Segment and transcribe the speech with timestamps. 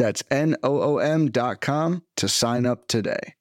[0.00, 3.34] That's N O O M.com to sign up today.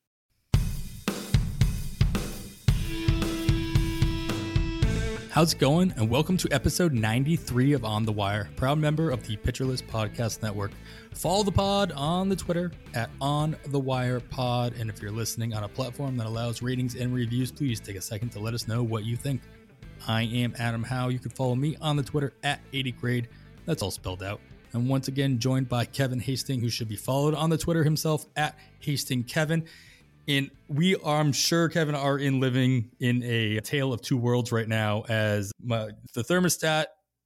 [5.29, 5.93] How's it going?
[5.95, 9.87] And welcome to episode 93 of On the Wire, proud member of the Pitcher List
[9.87, 10.71] Podcast Network.
[11.13, 14.73] Follow the pod on the Twitter at On the Wire Pod.
[14.77, 18.01] And if you're listening on a platform that allows ratings and reviews, please take a
[18.01, 19.39] second to let us know what you think.
[20.09, 21.07] I am Adam Howe.
[21.07, 23.29] You can follow me on the Twitter at 80 grade.
[23.65, 24.41] That's all spelled out.
[24.73, 28.25] And once again, joined by Kevin Hasting, who should be followed on the Twitter himself
[28.35, 29.65] at Hasting Kevin.
[30.27, 34.51] And we are, I'm sure, Kevin, are in living in a tale of two worlds
[34.51, 36.85] right now as my, the thermostat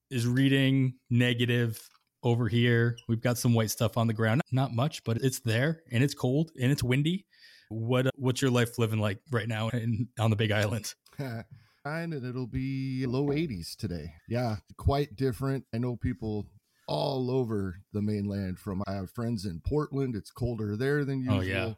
[0.09, 1.81] is reading negative
[2.23, 2.97] over here.
[3.09, 4.41] We've got some white stuff on the ground.
[4.51, 7.25] Not much, but it's there and it's cold and it's windy.
[7.69, 10.93] What what's your life living like right now in, on the Big Island?
[11.85, 14.13] and it'll be low 80s today.
[14.27, 15.65] Yeah, quite different.
[15.73, 16.47] I know people
[16.87, 20.15] all over the mainland from I have friends in Portland.
[20.15, 21.37] It's colder there than usual.
[21.37, 21.73] Oh, yeah.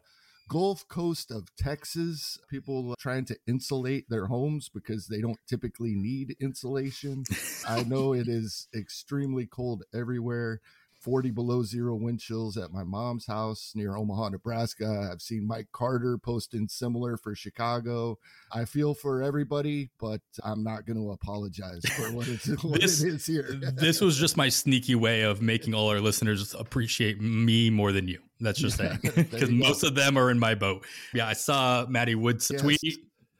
[0.48, 5.94] Gulf Coast of Texas, people uh, trying to insulate their homes because they don't typically
[5.96, 7.24] need insulation.
[7.68, 10.60] I know it is extremely cold everywhere.
[11.06, 15.08] 40 below zero wind chills at my mom's house near Omaha, Nebraska.
[15.12, 18.18] I've seen Mike Carter posting similar for Chicago.
[18.50, 23.04] I feel for everybody, but I'm not going to apologize for what, it's, what this,
[23.04, 23.44] it is here.
[23.76, 28.08] this was just my sneaky way of making all our listeners appreciate me more than
[28.08, 28.18] you.
[28.40, 30.84] That's just saying, because most of them are in my boat.
[31.14, 32.60] Yeah, I saw Matty Woods yes.
[32.60, 32.80] tweet.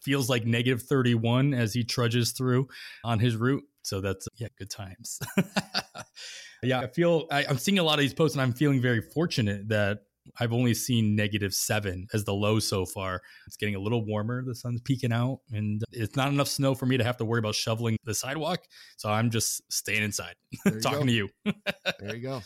[0.03, 2.69] Feels like negative 31 as he trudges through
[3.03, 3.64] on his route.
[3.83, 5.19] So that's, yeah, good times.
[6.62, 9.00] Yeah, I feel I, am seeing a lot of these posts, and I'm feeling very
[9.00, 10.00] fortunate that
[10.39, 13.22] I've only seen negative seven as the low so far.
[13.47, 14.43] It's getting a little warmer.
[14.44, 17.39] The sun's peeking out, and it's not enough snow for me to have to worry
[17.39, 18.61] about shoveling the sidewalk.
[18.97, 20.34] So I'm just staying inside,
[20.83, 21.06] talking go.
[21.06, 21.28] to you.
[22.00, 22.43] there you go.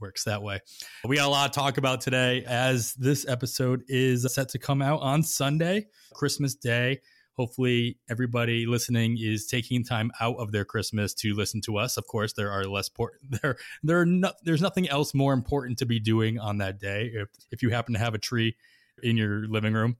[0.00, 0.60] Works that way.
[1.04, 4.82] We got a lot to talk about today as this episode is set to come
[4.82, 7.00] out on Sunday, Christmas Day
[7.36, 11.96] hopefully everybody listening is taking time out of their christmas to listen to us.
[11.96, 15.78] Of course there are less por- there there are no, there's nothing else more important
[15.78, 18.56] to be doing on that day if if you happen to have a tree
[19.02, 19.96] in your living room.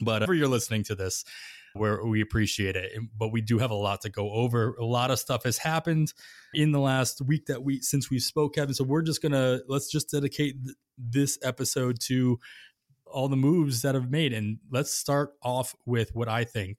[0.00, 1.24] But uh, if you're listening to this
[1.74, 2.92] where we appreciate it.
[3.16, 4.74] But we do have a lot to go over.
[4.74, 6.12] A lot of stuff has happened
[6.52, 8.74] in the last week that we since we spoke kevin.
[8.74, 12.38] So we're just gonna let's just dedicate th- this episode to
[13.12, 14.32] all the moves that have made.
[14.32, 16.78] And let's start off with what I think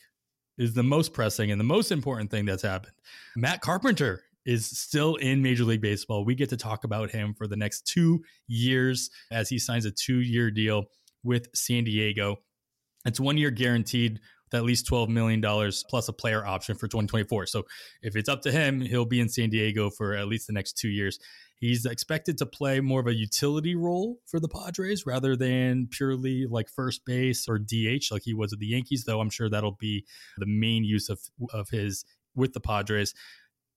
[0.57, 2.93] is the most pressing and the most important thing that's happened.
[3.35, 6.25] Matt Carpenter is still in Major League Baseball.
[6.25, 9.91] We get to talk about him for the next two years as he signs a
[9.91, 10.85] two year deal
[11.23, 12.37] with San Diego.
[13.05, 14.19] It's one year guaranteed
[14.53, 15.41] at least $12 million
[15.89, 17.45] plus a player option for 2024.
[17.47, 17.65] So
[18.01, 20.77] if it's up to him, he'll be in San Diego for at least the next
[20.77, 21.19] two years.
[21.59, 26.45] He's expected to play more of a utility role for the Padres rather than purely
[26.49, 29.77] like first base or DH like he was at the Yankees, though I'm sure that'll
[29.79, 30.05] be
[30.37, 31.19] the main use of,
[31.53, 33.13] of his with the Padres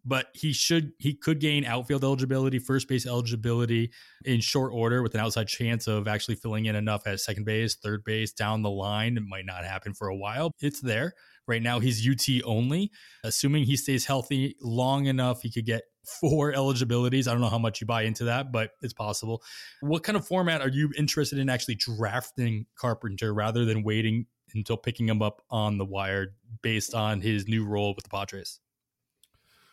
[0.04, 3.90] but he should he could gain outfield eligibility, first base eligibility
[4.24, 7.76] in short order with an outside chance of actually filling in enough at second base,
[7.76, 9.16] third base down the line.
[9.16, 10.52] It might not happen for a while.
[10.60, 11.14] It's there.
[11.46, 12.91] Right now he's UT only.
[13.24, 15.82] Assuming he stays healthy long enough, he could get
[16.20, 17.28] four eligibilities.
[17.28, 19.42] I don't know how much you buy into that, but it's possible.
[19.80, 24.76] What kind of format are you interested in actually drafting Carpenter rather than waiting until
[24.76, 28.58] picking him up on the wire based on his new role with the Padres?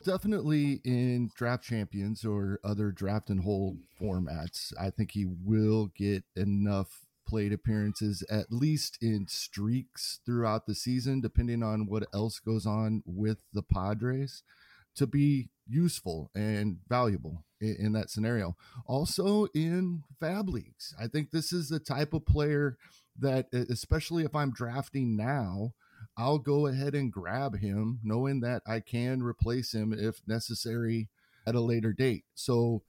[0.04, 6.24] Definitely in draft champions or other draft and hold formats, I think he will get
[6.36, 12.66] enough plate appearances, at least in streaks throughout the season, depending on what else goes
[12.66, 14.42] on with the Padres
[14.96, 18.56] to be useful and valuable in, in, that scenario.
[18.86, 22.78] Also in fab leagues, I think this is the type of player
[23.20, 25.74] that, especially if I'm drafting now,
[26.20, 31.08] I'll go ahead and grab him, knowing that I can replace him if necessary
[31.48, 32.26] at a later date.
[32.36, 32.84] So,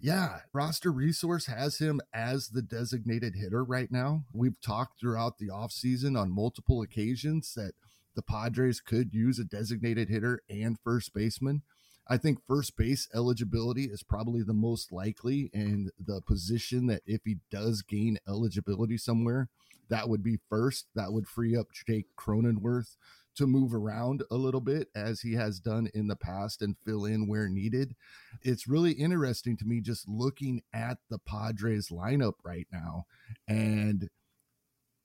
[0.00, 4.24] yeah, roster resource has him as the designated hitter right now.
[4.32, 7.72] We've talked throughout the offseason on multiple occasions that
[8.14, 11.60] the Padres could use a designated hitter and first baseman.
[12.08, 17.20] I think first base eligibility is probably the most likely and the position that if
[17.26, 19.50] he does gain eligibility somewhere,
[19.88, 20.86] that would be first.
[20.94, 22.96] That would free up Jake Cronenworth
[23.36, 27.04] to move around a little bit as he has done in the past and fill
[27.04, 27.94] in where needed.
[28.42, 33.04] It's really interesting to me just looking at the Padres lineup right now.
[33.46, 34.08] And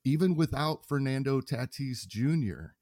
[0.04, 2.72] even without Fernando Tatis Jr.,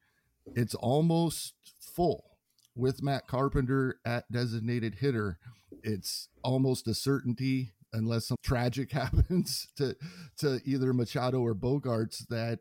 [0.54, 2.38] it's almost full
[2.74, 5.38] with Matt Carpenter at designated hitter.
[5.82, 9.96] It's almost a certainty unless some tragic happens to
[10.38, 12.60] to either Machado or Bogaerts, that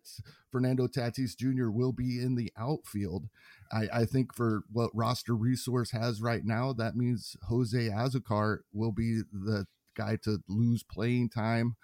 [0.51, 1.69] Fernando Tatis Jr.
[1.69, 3.29] will be in the outfield.
[3.71, 8.91] I, I think for what roster resource has right now, that means Jose Azocar will
[8.91, 11.75] be the guy to lose playing time.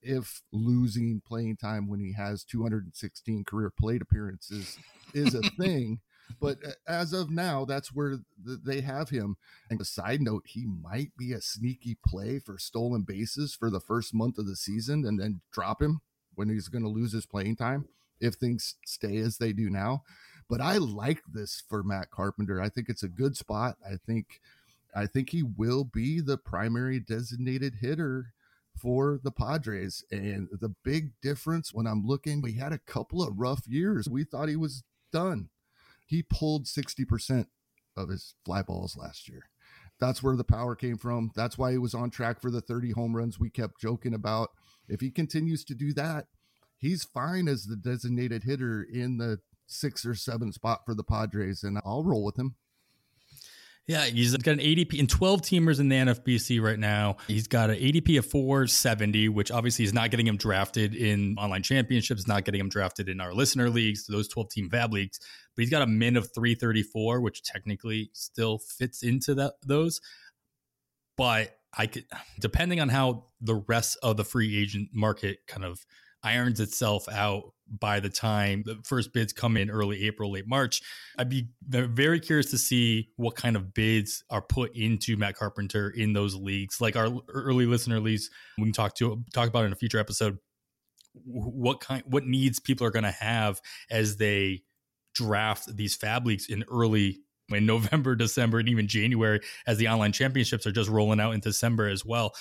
[0.00, 4.78] If losing playing time when he has 216 career plate appearances
[5.14, 6.00] is a thing,
[6.40, 9.36] but uh, as of now, that's where they have him.
[9.70, 13.80] And a side note, he might be a sneaky play for stolen bases for the
[13.80, 16.00] first month of the season and then drop him
[16.34, 17.86] when he's going to lose his playing time
[18.20, 20.02] if things stay as they do now.
[20.48, 22.60] But I like this for Matt Carpenter.
[22.60, 23.76] I think it's a good spot.
[23.84, 24.40] I think
[24.94, 28.34] I think he will be the primary designated hitter
[28.76, 30.04] for the Padres.
[30.12, 34.08] And the big difference when I'm looking, we had a couple of rough years.
[34.08, 35.48] We thought he was done
[36.04, 37.46] he pulled 60%
[37.96, 39.44] of his fly balls last year.
[40.00, 41.30] That's where the power came from.
[41.34, 44.50] That's why he was on track for the 30 home runs we kept joking about.
[44.88, 46.26] If he continues to do that,
[46.76, 51.62] he's fine as the designated hitter in the six or seven spot for the Padres,
[51.62, 52.56] and I'll roll with him.
[53.86, 57.18] Yeah, he's got an ADP in 12 teamers in the NFBC right now.
[57.28, 61.62] He's got an ADP of 470, which obviously is not getting him drafted in online
[61.62, 65.18] championships, not getting him drafted in our listener leagues, those 12 team fab leagues.
[65.54, 70.00] But he's got a min of 334, which technically still fits into that those.
[71.18, 72.06] But I could,
[72.40, 75.84] depending on how the rest of the free agent market kind of
[76.24, 80.82] irons itself out by the time the first bids come in early April, late March.
[81.18, 85.90] I'd be very curious to see what kind of bids are put into Matt Carpenter
[85.90, 88.30] in those leagues, like our early listener leagues.
[88.58, 90.38] We can talk to talk about in a future episode.
[91.24, 93.60] What kind, what needs people are going to have
[93.90, 94.62] as they
[95.14, 97.20] draft these fab leagues in early
[97.50, 101.40] in November, December, and even January, as the online championships are just rolling out in
[101.40, 102.34] December as well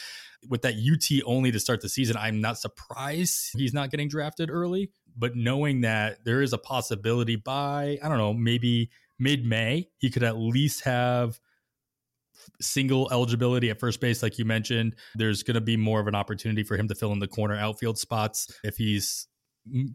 [0.49, 4.49] with that UT only to start the season, I'm not surprised he's not getting drafted
[4.49, 4.91] early.
[5.15, 8.89] But knowing that there is a possibility by, I don't know, maybe
[9.19, 11.39] mid May, he could at least have
[12.59, 14.95] single eligibility at first base, like you mentioned.
[15.15, 17.55] There's going to be more of an opportunity for him to fill in the corner
[17.55, 19.27] outfield spots if he's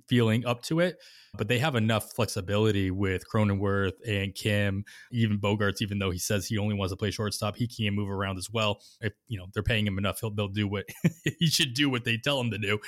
[0.08, 0.98] feeling up to it.
[1.36, 6.46] But they have enough flexibility with Cronenworth and Kim, even Bogaerts, even though he says
[6.46, 8.80] he only wants to play shortstop, he can move around as well.
[9.00, 10.86] If you know they're paying him enough, he'll they'll do what
[11.38, 12.78] he should do what they tell him to do.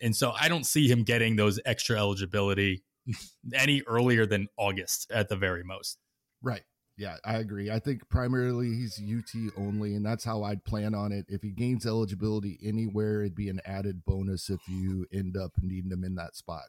[0.00, 2.82] And so I don't see him getting those extra eligibility
[3.54, 5.98] any earlier than August at the very most.
[6.42, 6.62] Right.
[6.96, 7.70] Yeah, I agree.
[7.70, 11.26] I think primarily he's UT only, and that's how I'd plan on it.
[11.28, 15.90] If he gains eligibility anywhere, it'd be an added bonus if you end up needing
[15.90, 16.64] him in that spot.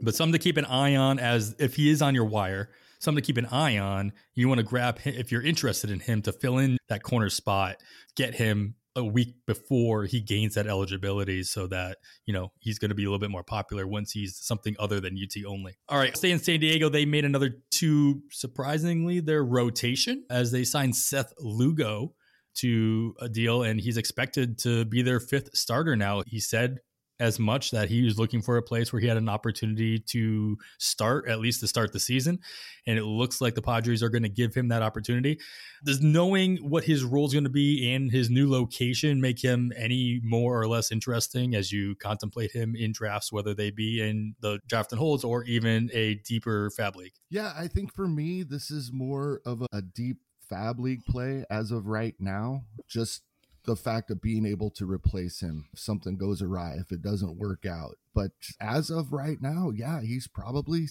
[0.00, 3.22] But something to keep an eye on as if he is on your wire, something
[3.22, 4.12] to keep an eye on.
[4.34, 7.28] You want to grab him if you're interested in him to fill in that corner
[7.28, 7.76] spot,
[8.14, 12.88] get him a week before he gains that eligibility so that you know he's going
[12.88, 15.76] to be a little bit more popular once he's something other than UT only.
[15.88, 16.88] All right, stay in San Diego.
[16.88, 22.14] They made another two surprisingly their rotation as they signed Seth Lugo
[22.56, 26.22] to a deal and he's expected to be their fifth starter now.
[26.26, 26.78] He said
[27.18, 30.58] as much that he was looking for a place where he had an opportunity to
[30.78, 32.38] start, at least to start the season.
[32.86, 35.38] And it looks like the Padres are going to give him that opportunity.
[35.84, 39.72] Does knowing what his role is going to be in his new location make him
[39.76, 44.34] any more or less interesting as you contemplate him in drafts, whether they be in
[44.40, 47.14] the draft and holds or even a deeper fab league?
[47.30, 50.18] Yeah, I think for me, this is more of a deep
[50.48, 52.64] fab league play as of right now.
[52.88, 53.22] Just
[53.66, 57.38] the fact of being able to replace him if something goes awry, if it doesn't
[57.38, 57.96] work out.
[58.14, 58.30] But
[58.60, 60.88] as of right now, yeah, he's probably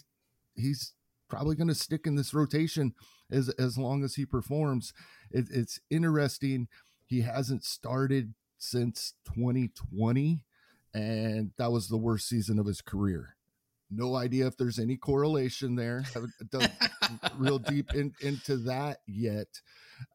[0.55, 0.93] he's
[1.29, 2.93] probably going to stick in this rotation
[3.31, 4.93] as as long as he performs.
[5.31, 6.67] It, it's interesting.
[7.07, 10.43] He hasn't started since 2020,
[10.93, 13.35] and that was the worst season of his career.
[13.91, 16.03] No idea if there's any correlation there.
[16.13, 16.69] Haven't done
[17.37, 19.47] real deep in, into that yet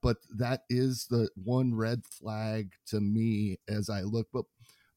[0.02, 4.28] but that is the one red flag to me as I look.
[4.32, 4.44] But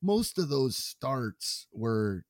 [0.01, 2.25] most of those starts were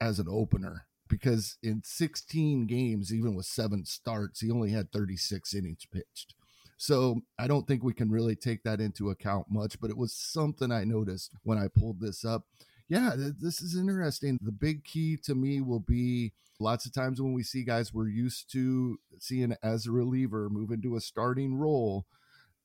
[0.00, 5.54] as an opener because in 16 games, even with seven starts, he only had 36
[5.54, 6.34] innings pitched.
[6.76, 10.12] So I don't think we can really take that into account much, but it was
[10.12, 12.44] something I noticed when I pulled this up.
[12.88, 14.38] Yeah, th- this is interesting.
[14.40, 18.08] The big key to me will be lots of times when we see guys we're
[18.08, 22.06] used to seeing as a reliever move into a starting role,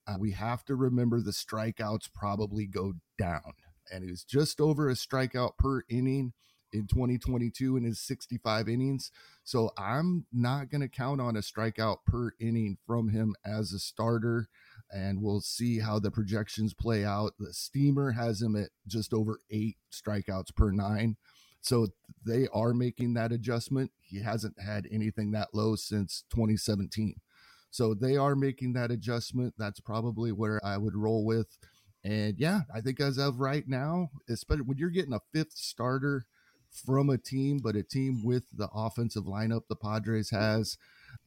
[0.07, 3.53] uh, we have to remember the strikeouts probably go down.
[3.91, 6.33] And he was just over a strikeout per inning
[6.73, 9.11] in 2022 in his 65 innings.
[9.43, 13.79] So I'm not going to count on a strikeout per inning from him as a
[13.79, 14.49] starter.
[14.93, 17.33] And we'll see how the projections play out.
[17.39, 21.17] The steamer has him at just over eight strikeouts per nine.
[21.61, 21.87] So
[22.25, 23.91] they are making that adjustment.
[24.01, 27.15] He hasn't had anything that low since 2017.
[27.71, 29.55] So they are making that adjustment.
[29.57, 31.57] That's probably where I would roll with.
[32.03, 36.25] And yeah, I think as of right now, especially when you're getting a fifth starter
[36.69, 40.77] from a team, but a team with the offensive lineup the Padres has,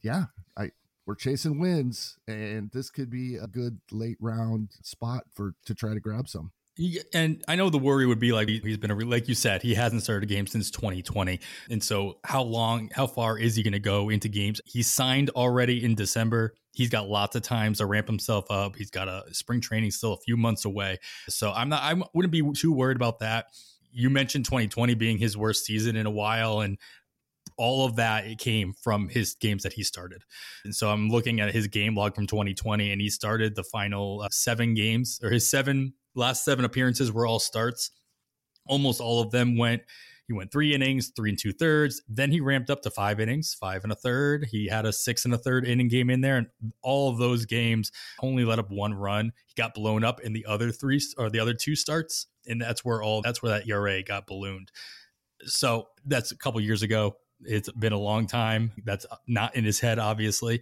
[0.01, 0.71] yeah, I
[1.07, 5.93] we're chasing wins, and this could be a good late round spot for to try
[5.93, 6.51] to grab some.
[7.11, 9.73] And I know the worry would be like he's been a like you said he
[9.73, 11.39] hasn't started a game since 2020,
[11.71, 14.61] and so how long, how far is he going to go into games?
[14.65, 16.53] He signed already in December.
[16.73, 18.75] He's got lots of times to ramp himself up.
[18.75, 20.99] He's got a spring training still a few months away,
[21.29, 21.81] so I'm not.
[21.81, 23.47] I wouldn't be too worried about that.
[23.91, 26.77] You mentioned 2020 being his worst season in a while, and
[27.57, 30.23] all of that it came from his games that he started.
[30.63, 34.21] And so I'm looking at his game log from 2020 and he started the final
[34.21, 37.91] uh, 7 games or his 7 last 7 appearances were all starts.
[38.67, 39.83] Almost all of them went
[40.27, 42.01] he went three innings, three and two thirds.
[42.09, 44.47] Then he ramped up to five innings, five and a third.
[44.51, 46.47] He had a six and a third inning game in there, and
[46.83, 49.31] all of those games only let up one run.
[49.45, 52.83] He got blown up in the other three or the other two starts, and that's
[52.83, 54.69] where all that's where that ERA got ballooned.
[55.45, 57.15] So that's a couple years ago.
[57.41, 58.71] It's been a long time.
[58.83, 60.61] That's not in his head, obviously.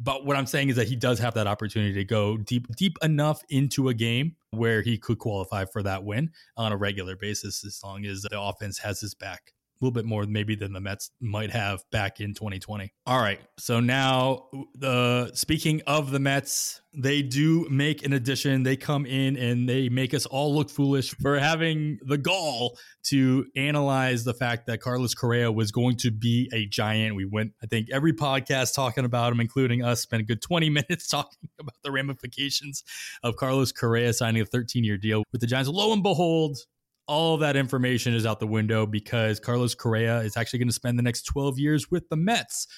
[0.00, 2.96] But what I'm saying is that he does have that opportunity to go deep, deep
[3.02, 7.64] enough into a game where he could qualify for that win on a regular basis,
[7.64, 11.10] as long as the offense has his back little bit more maybe than the Mets
[11.20, 12.92] might have back in 2020.
[13.06, 13.40] All right.
[13.58, 18.62] So now the speaking of the Mets, they do make an addition.
[18.62, 23.46] They come in and they make us all look foolish for having the gall to
[23.56, 27.14] analyze the fact that Carlos Correa was going to be a giant.
[27.14, 30.70] We went, I think, every podcast talking about him, including us, spent a good 20
[30.70, 32.82] minutes talking about the ramifications
[33.22, 35.70] of Carlos Correa signing a 13 year deal with the Giants.
[35.70, 36.58] Lo and behold,
[37.08, 40.98] all that information is out the window because Carlos Correa is actually going to spend
[40.98, 42.68] the next 12 years with the Mets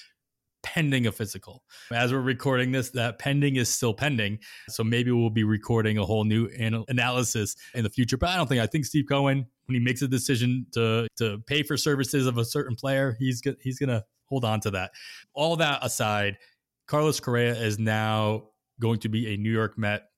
[0.63, 1.63] pending a physical.
[1.91, 4.39] As we're recording this, that pending is still pending.
[4.69, 8.17] So maybe we'll be recording a whole new anal- analysis in the future.
[8.17, 11.39] But I don't think I think Steve Cohen, when he makes a decision to to
[11.47, 14.71] pay for services of a certain player, he's go- he's going to hold on to
[14.71, 14.91] that.
[15.33, 16.37] All that aside,
[16.87, 18.43] Carlos Correa is now
[18.79, 20.10] going to be a New York Met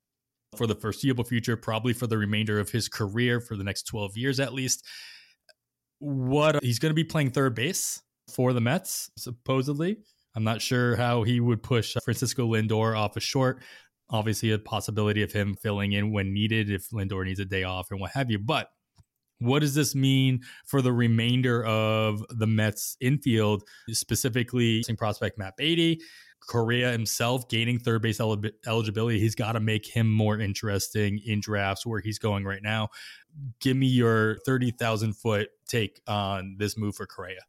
[0.58, 4.18] for the foreseeable future, probably for the remainder of his career, for the next 12
[4.18, 4.86] years at least.
[6.00, 8.02] What he's going to be playing third base
[8.34, 9.98] for the Mets, supposedly.
[10.36, 13.62] I'm not sure how he would push Francisco Lindor off a short.
[14.10, 17.92] Obviously, a possibility of him filling in when needed if Lindor needs a day off
[17.92, 18.40] and what have you.
[18.40, 18.70] But
[19.40, 26.02] what does this mean for the remainder of the Mets infield, specifically prospect Matt Beaty?
[26.48, 31.86] Correa himself gaining third base eligibility, he's got to make him more interesting in drafts
[31.86, 32.90] where he's going right now.
[33.60, 37.42] Give me your 30,000 foot take on this move for Correa.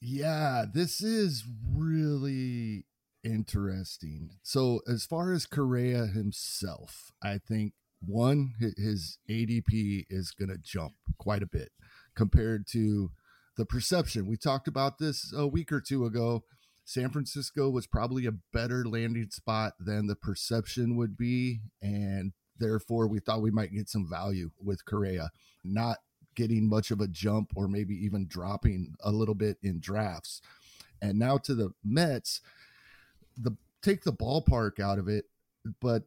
[0.00, 2.86] Yeah, this is really
[3.24, 4.30] interesting.
[4.42, 10.94] So, as far as Correa himself, I think one, his ADP is going to jump
[11.18, 11.70] quite a bit
[12.14, 13.10] compared to
[13.56, 14.26] the perception.
[14.26, 16.44] We talked about this a week or two ago
[16.88, 21.58] San Francisco was probably a better landing spot than the perception would be.
[21.82, 25.30] And therefore, we thought we might get some value with Correa,
[25.64, 25.98] not
[26.36, 30.40] getting much of a jump or maybe even dropping a little bit in drafts.
[31.02, 32.40] And now to the Mets,
[33.36, 35.24] the take the ballpark out of it,
[35.80, 36.04] but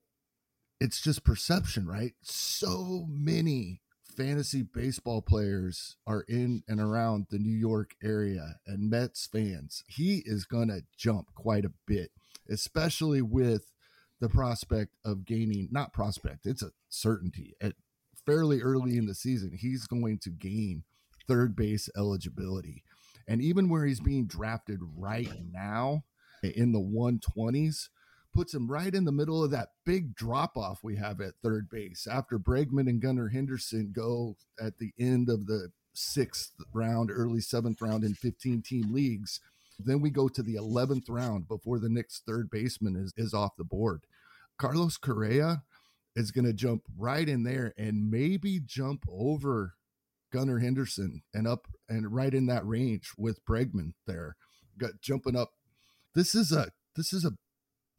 [0.80, 2.14] it's just perception, right?
[2.22, 3.82] So many
[4.20, 10.22] fantasy baseball players are in and around the New York area and Mets fans, he
[10.26, 12.12] is going to jump quite a bit,
[12.50, 13.72] especially with
[14.20, 17.74] the prospect of gaining, not prospect, it's a certainty at
[18.26, 20.84] fairly early in the season, he's going to gain
[21.26, 22.84] third base eligibility.
[23.26, 26.04] And even where he's being drafted right now
[26.44, 27.88] in the 120s,
[28.34, 31.70] puts him right in the middle of that big drop off we have at third
[31.70, 37.42] base after Bregman and Gunnar Henderson go at the end of the sixth round, early
[37.42, 39.40] seventh round in 15 team leagues.
[39.80, 43.56] Then we go to the 11th round before the next third baseman is, is off
[43.58, 44.02] the board.
[44.58, 45.64] Carlos Correa
[46.16, 49.76] is going to jump right in there and maybe jump over
[50.32, 54.36] Gunnar Henderson and up and right in that range with Bregman there,
[54.78, 55.52] got jumping up.
[56.14, 57.34] This is a this is a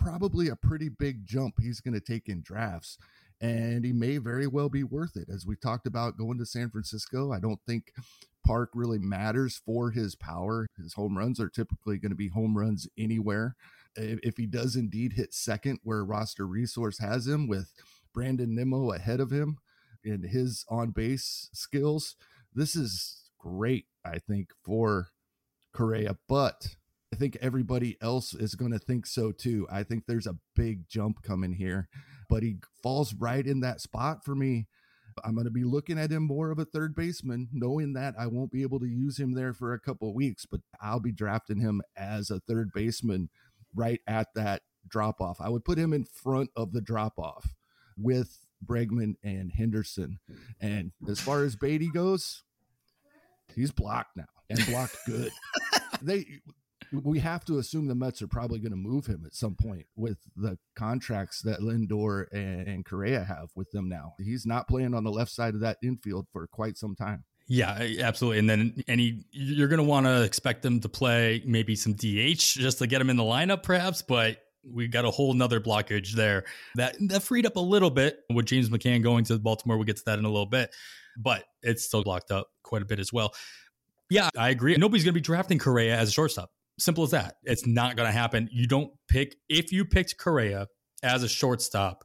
[0.01, 2.99] probably a pretty big jump he's going to take in drafts,
[3.41, 5.29] and he may very well be worth it.
[5.33, 7.93] As we talked about going to San Francisco, I don't think
[8.45, 10.67] Park really matters for his power.
[10.77, 13.55] His home runs are typically going to be home runs anywhere.
[13.95, 17.73] If he does indeed hit second, where roster resource has him with
[18.15, 19.59] Brandon Nimmo ahead of him
[20.03, 22.17] in his on base skills,
[22.55, 25.09] this is great, I think, for
[25.73, 26.17] Correa.
[26.29, 26.77] But
[27.13, 29.67] I think everybody else is going to think so too.
[29.71, 31.89] I think there's a big jump coming here,
[32.29, 34.69] but he falls right in that spot for me.
[35.25, 38.27] I'm going to be looking at him more of a third baseman, knowing that I
[38.29, 41.13] won't be able to use him there for a couple of weeks, but I'll be
[41.13, 43.29] drafting him as a third baseman
[43.75, 45.41] right at that drop off.
[45.41, 47.55] I would put him in front of the drop off
[47.99, 50.21] with Bregman and Henderson.
[50.61, 52.45] And as far as Baty goes,
[53.55, 55.33] he's blocked now and blocked good.
[56.03, 56.27] they
[56.93, 59.87] we have to assume the Mets are probably going to move him at some point
[59.97, 64.15] with the contracts that Lindor and, and Correa have with them now.
[64.19, 67.25] He's not playing on the left side of that infield for quite some time.
[67.47, 68.39] Yeah, absolutely.
[68.39, 72.39] And then any you're going to want to expect them to play maybe some DH
[72.39, 74.03] just to get him in the lineup, perhaps.
[74.03, 76.45] But we got a whole nother blockage there
[76.77, 79.77] that that freed up a little bit with James McCann going to Baltimore.
[79.79, 80.73] We'll get to that in a little bit,
[81.17, 83.35] but it's still blocked up quite a bit as well.
[84.11, 84.77] Yeah, I agree.
[84.77, 86.51] Nobody's going to be drafting Correa as a shortstop.
[86.81, 87.37] Simple as that.
[87.45, 88.49] It's not going to happen.
[88.51, 90.67] You don't pick, if you picked Correa
[91.03, 92.05] as a shortstop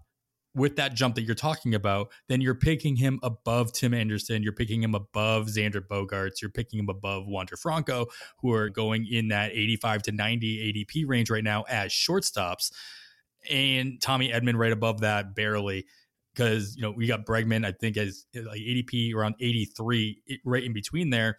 [0.53, 4.43] with that jump that you're talking about, then you're picking him above Tim Anderson.
[4.43, 6.41] You're picking him above Xander Bogaerts.
[6.41, 8.07] You're picking him above Wander Franco,
[8.39, 12.71] who are going in that 85 to 90 ADP range right now as shortstops.
[13.49, 15.85] And Tommy Edman right above that, barely.
[16.33, 20.73] Because, you know, we got Bregman, I think, as like ADP around 83, right in
[20.73, 21.37] between there.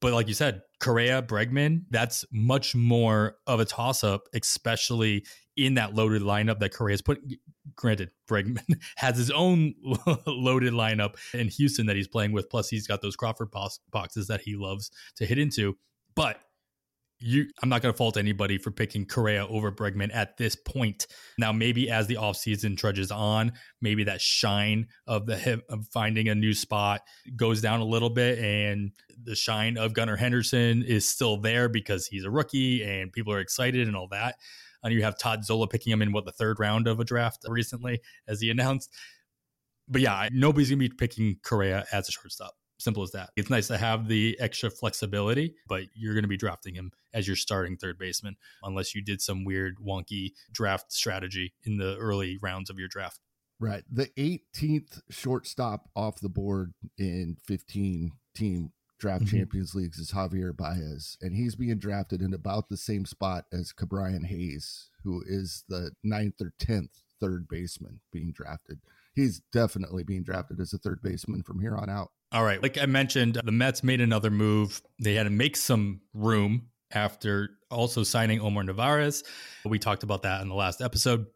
[0.00, 5.24] But like you said, Correa, Bregman, that's much more of a toss up, especially
[5.56, 7.20] in that loaded lineup that Correa's put.
[7.76, 9.74] Granted, Bregman has his own
[10.26, 12.50] loaded lineup in Houston that he's playing with.
[12.50, 13.50] Plus, he's got those Crawford
[13.90, 15.78] boxes that he loves to hit into.
[16.16, 16.40] But
[17.22, 21.06] you I'm not going to fault anybody for picking Correa over Bregman at this point.
[21.38, 26.34] Now, maybe as the offseason trudges on, maybe that shine of the of finding a
[26.34, 27.02] new spot
[27.36, 32.06] goes down a little bit, and the shine of Gunnar Henderson is still there because
[32.06, 34.36] he's a rookie and people are excited and all that.
[34.82, 37.44] And you have Todd Zola picking him in what the third round of a draft
[37.48, 38.92] recently, as he announced.
[39.88, 42.54] But yeah, nobody's gonna be picking Correa as a shortstop.
[42.82, 43.30] Simple as that.
[43.36, 47.28] It's nice to have the extra flexibility, but you're going to be drafting him as
[47.28, 52.38] your starting third baseman unless you did some weird, wonky draft strategy in the early
[52.42, 53.20] rounds of your draft.
[53.60, 53.84] Right.
[53.88, 59.36] The 18th shortstop off the board in 15 team draft mm-hmm.
[59.36, 63.72] champions leagues is Javier Baez, and he's being drafted in about the same spot as
[63.72, 68.80] Ke'Bryan Hayes, who is the ninth or 10th third baseman being drafted.
[69.14, 72.10] He's definitely being drafted as a third baseman from here on out.
[72.32, 72.62] All right.
[72.62, 74.80] Like I mentioned, the Mets made another move.
[74.98, 79.22] They had to make some room after also signing Omar Narvaez.
[79.64, 81.26] We talked about that in the last episode.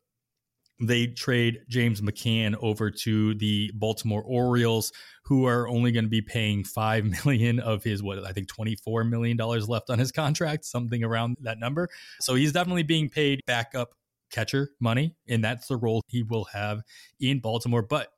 [0.81, 4.93] They trade James McCann over to the Baltimore Orioles,
[5.25, 8.77] who are only going to be paying five million of his what I think twenty
[8.77, 11.89] four million dollars left on his contract, something around that number.
[12.21, 13.95] So he's definitely being paid backup
[14.31, 16.83] catcher money, and that's the role he will have
[17.21, 17.83] in Baltimore.
[17.83, 18.09] But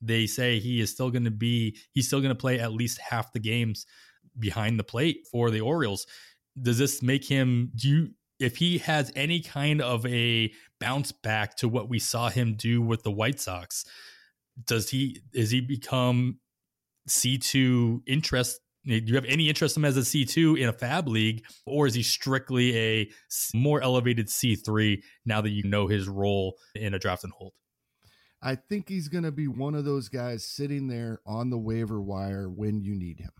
[0.00, 2.98] they say he is still going to be he's still going to play at least
[2.98, 3.86] half the games
[4.38, 6.06] behind the plate for the Orioles.
[6.60, 11.56] Does this make him do you if he has any kind of a bounce back
[11.56, 13.84] to what we saw him do with the White Sox,
[14.66, 16.38] does he is he become
[17.08, 21.08] C2 interest do you have any interest in him as a C2 in a fab
[21.08, 23.10] league, or is he strictly a
[23.54, 27.52] more elevated C3 now that you know his role in a draft and hold?
[28.40, 32.00] I think he's going to be one of those guys sitting there on the waiver
[32.00, 33.32] wire when you need him.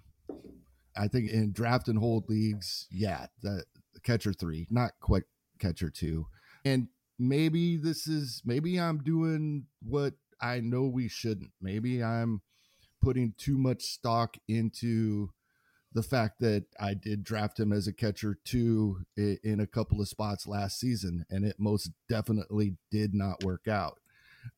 [0.97, 3.65] I think in draft and hold leagues, yeah, the,
[4.03, 5.25] catcher three, not quite
[5.59, 6.27] catcher two.
[6.65, 11.51] And maybe this is, maybe I'm doing what I know we shouldn't.
[11.61, 12.43] Maybe I'm
[13.03, 15.31] putting too much stock into
[15.99, 20.07] the fact that I did draft him as a catcher too in a couple of
[20.07, 23.99] spots last season, and it most definitely did not work out.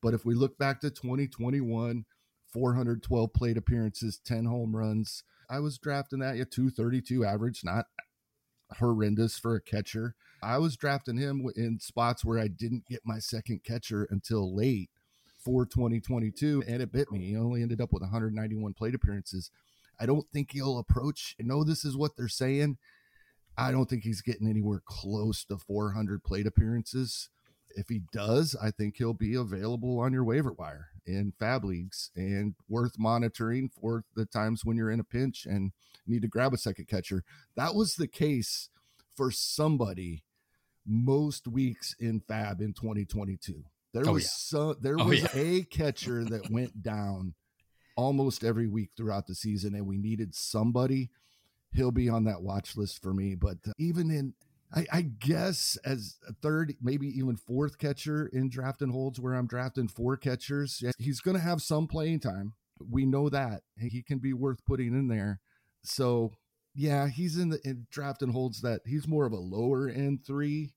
[0.03, 2.05] But if we look back to 2021,
[2.53, 7.85] 412 plate appearances, 10 home runs, I was drafting that at 232 average, not
[8.77, 10.13] horrendous for a catcher.
[10.43, 14.91] I was drafting him in spots where I didn't get my second catcher until late
[15.43, 17.29] for 2022, and it bit me.
[17.29, 19.49] He only ended up with 191 plate appearances.
[20.01, 21.35] I don't think he'll approach.
[21.39, 22.77] I know this is what they're saying.
[23.57, 27.29] I don't think he's getting anywhere close to 400 plate appearances.
[27.75, 32.09] If he does, I think he'll be available on your waiver wire in fab leagues
[32.15, 35.71] and worth monitoring for the times when you're in a pinch and
[36.07, 37.23] need to grab a second catcher.
[37.55, 38.69] That was the case
[39.15, 40.23] for somebody
[40.85, 43.63] most weeks in fab in 2022.
[43.93, 44.29] There oh, was yeah.
[44.31, 45.29] so there oh, was yeah.
[45.35, 47.35] a catcher that went down
[47.95, 51.09] almost every week throughout the season and we needed somebody
[51.73, 54.33] he'll be on that watch list for me but uh, even in
[54.73, 59.47] I, I, guess as a third, maybe even fourth catcher in drafting holds where I'm
[59.47, 62.53] drafting four catchers, he's going to have some playing time.
[62.89, 65.41] We know that he can be worth putting in there.
[65.83, 66.31] So
[66.73, 70.73] yeah, he's in the in drafting holds that he's more of a lower end three,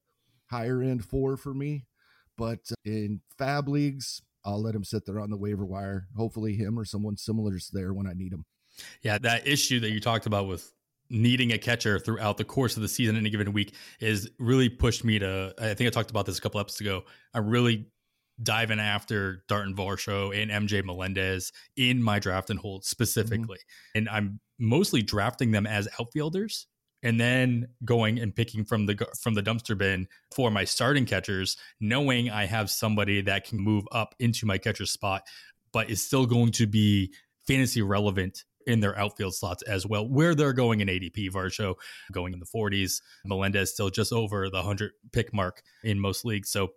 [0.51, 1.87] higher end four for me.
[2.37, 6.09] But in fab leagues, I'll let him sit there on the waiver wire.
[6.17, 8.45] Hopefully, him or someone similar is there when I need him.
[9.03, 10.73] Yeah, that issue that you talked about with
[11.11, 14.69] needing a catcher throughout the course of the season in a given week is really
[14.69, 17.05] pushed me to I think I talked about this a couple episodes ago.
[17.33, 17.87] I'm really
[18.43, 23.59] diving after Dalton Varsho and MJ Melendez in my draft and hold specifically.
[23.59, 23.99] Mm-hmm.
[23.99, 26.67] And I'm mostly drafting them as outfielders
[27.05, 31.57] and then going and picking from the from the dumpster bin for my starting catchers
[31.81, 35.23] knowing I have somebody that can move up into my catcher spot
[35.73, 37.13] but is still going to be
[37.47, 41.31] fantasy relevant in their outfield slots as well, where they're going in ADP.
[41.31, 41.75] Varsho
[42.13, 46.51] going in the 40s, Melendez still just over the 100 pick mark in most leagues.
[46.51, 46.71] So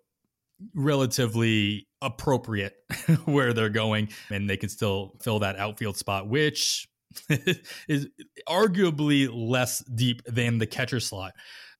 [0.74, 2.74] relatively appropriate
[3.26, 6.88] where they're going, and they can still fill that outfield spot, which
[7.88, 8.08] is
[8.48, 11.34] arguably less deep than the catcher slot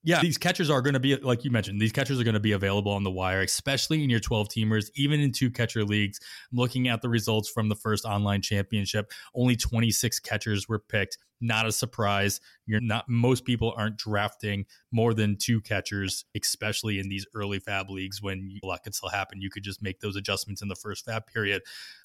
[0.04, 1.80] yeah, these catchers are going to be like you mentioned.
[1.80, 4.90] These catchers are going to be available on the wire, especially in your 12 teamers,
[4.94, 6.18] even in two catcher leagues.
[6.52, 11.18] I'm looking at the results from the first online championship, only 26 catchers were picked.
[11.40, 12.40] Not a surprise.
[12.66, 17.90] You're not most people aren't drafting more than two catchers, especially in these early fab
[17.90, 19.40] leagues when a lot can still happen.
[19.40, 21.62] You could just make those adjustments in the first fab period.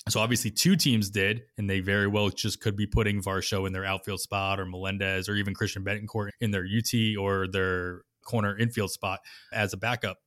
[0.09, 3.73] So obviously two teams did, and they very well just could be putting Varsho in
[3.73, 8.57] their outfield spot or Melendez or even Christian Bethancourt in their UT or their corner
[8.57, 9.19] infield spot
[9.51, 10.17] as a backup.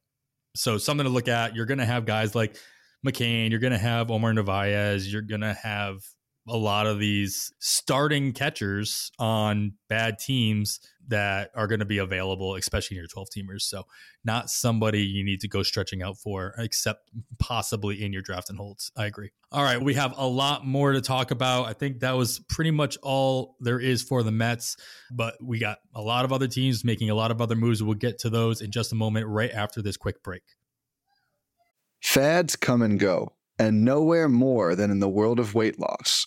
[0.55, 1.55] So something to look at.
[1.55, 2.57] You're to have guys like
[3.07, 5.11] McCann, You're to have Omar Narvaez.
[5.13, 6.03] You're to have
[6.49, 12.55] a lot of these starting catchers on bad teams that are going to be available,
[12.55, 13.63] especially in your 12 teamers.
[13.63, 13.85] So,
[14.25, 18.59] not somebody you need to go stretching out for, except possibly in your draft and
[18.59, 18.91] holds.
[18.97, 19.31] I agree.
[19.53, 19.81] All right.
[19.81, 21.67] We have a lot more to talk about.
[21.67, 24.77] I think that was pretty much all there is for the Mets,
[25.11, 27.83] but we got a lot of other teams making a lot of other moves.
[27.83, 30.43] We'll get to those in just a moment, right after this quick break.
[32.03, 36.27] Fads come and go, and nowhere more than in the world of weight loss.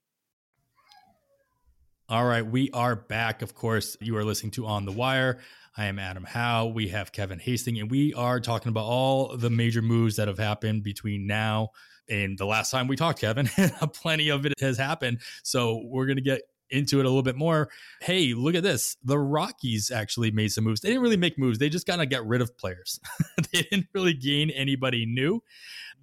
[2.11, 3.41] All right, we are back.
[3.41, 5.39] Of course, you are listening to On the Wire.
[5.77, 6.65] I am Adam Howe.
[6.65, 10.37] We have Kevin Hastings, and we are talking about all the major moves that have
[10.37, 11.69] happened between now
[12.09, 13.47] and the last time we talked, Kevin.
[13.93, 15.21] Plenty of it has happened.
[15.43, 17.69] So we're going to get into it a little bit more.
[18.01, 18.97] Hey, look at this.
[19.05, 20.81] The Rockies actually made some moves.
[20.81, 22.99] They didn't really make moves, they just kind of get rid of players.
[23.53, 25.41] they didn't really gain anybody new.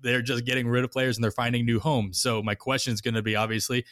[0.01, 2.19] They're just getting rid of players and they're finding new homes.
[2.19, 3.85] So, my question is going to be obviously,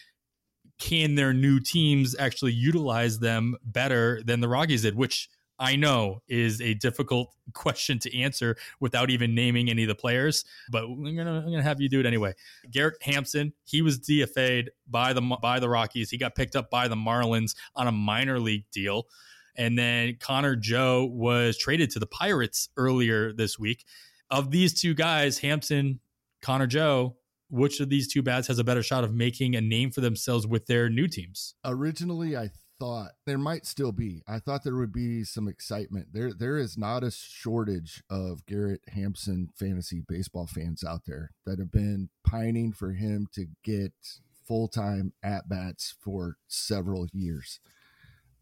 [0.79, 6.23] can their new teams actually utilize them better than the Rockies did, which I know
[6.29, 11.17] is a difficult question to answer without even naming any of the players, but I'm
[11.17, 12.35] gonna, I'm gonna have you do it anyway.
[12.71, 16.11] Garrett Hampson, he was DFA'd by the by the Rockies.
[16.11, 19.07] He got picked up by the Marlins on a minor league deal,
[19.57, 23.85] And then Conor Joe was traded to the Pirates earlier this week.
[24.31, 26.01] Of these two guys, Hampson,
[26.43, 27.17] Conor Joe,
[27.49, 30.47] which of these two bats has a better shot of making a name for themselves
[30.47, 31.55] with their new teams?
[31.65, 34.23] Originally, I thought there might still be.
[34.29, 36.09] I thought there would be some excitement.
[36.13, 41.59] There there is not a shortage of Garrett Hampson fantasy baseball fans out there that
[41.59, 43.93] have been pining for him to get
[44.47, 47.59] full-time at bats for several years.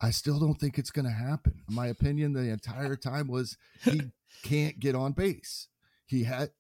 [0.01, 1.63] I still don't think it's going to happen.
[1.69, 4.03] My opinion the entire time was he
[4.43, 5.69] can't get on base.
[6.07, 6.51] He had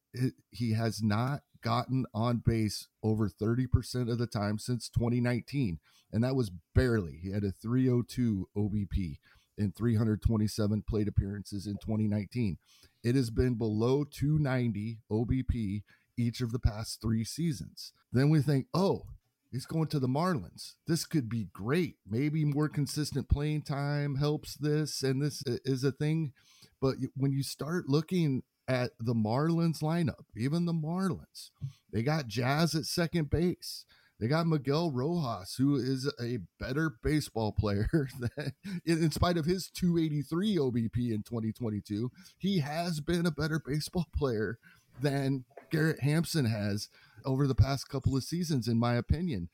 [0.50, 5.80] he has not gotten on base over 30% of the time since 2019
[6.14, 7.18] and that was barely.
[7.20, 9.18] He had a 302 OBP
[9.58, 12.56] in 327 plate appearances in 2019.
[13.02, 15.82] It has been below 290 OBP
[16.16, 17.92] each of the past 3 seasons.
[18.12, 19.06] Then we think, "Oh,
[19.50, 20.76] he's going to the Marlins.
[20.86, 21.96] This could be great.
[22.08, 26.32] Maybe more consistent playing time helps this, and this is a thing.
[26.80, 31.50] But when you start looking at the Marlins lineup, even the Marlins,
[31.92, 33.84] they got Jazz at second base.
[34.20, 37.88] They got Miguel Rojas, who is a better baseball player
[38.20, 38.52] than,
[38.86, 42.10] in spite of his 283 OBP in 2022.
[42.38, 44.58] He has been a better baseball player
[45.02, 46.88] than Garrett Hampson has
[47.24, 49.48] over the past couple of seasons, in my opinion.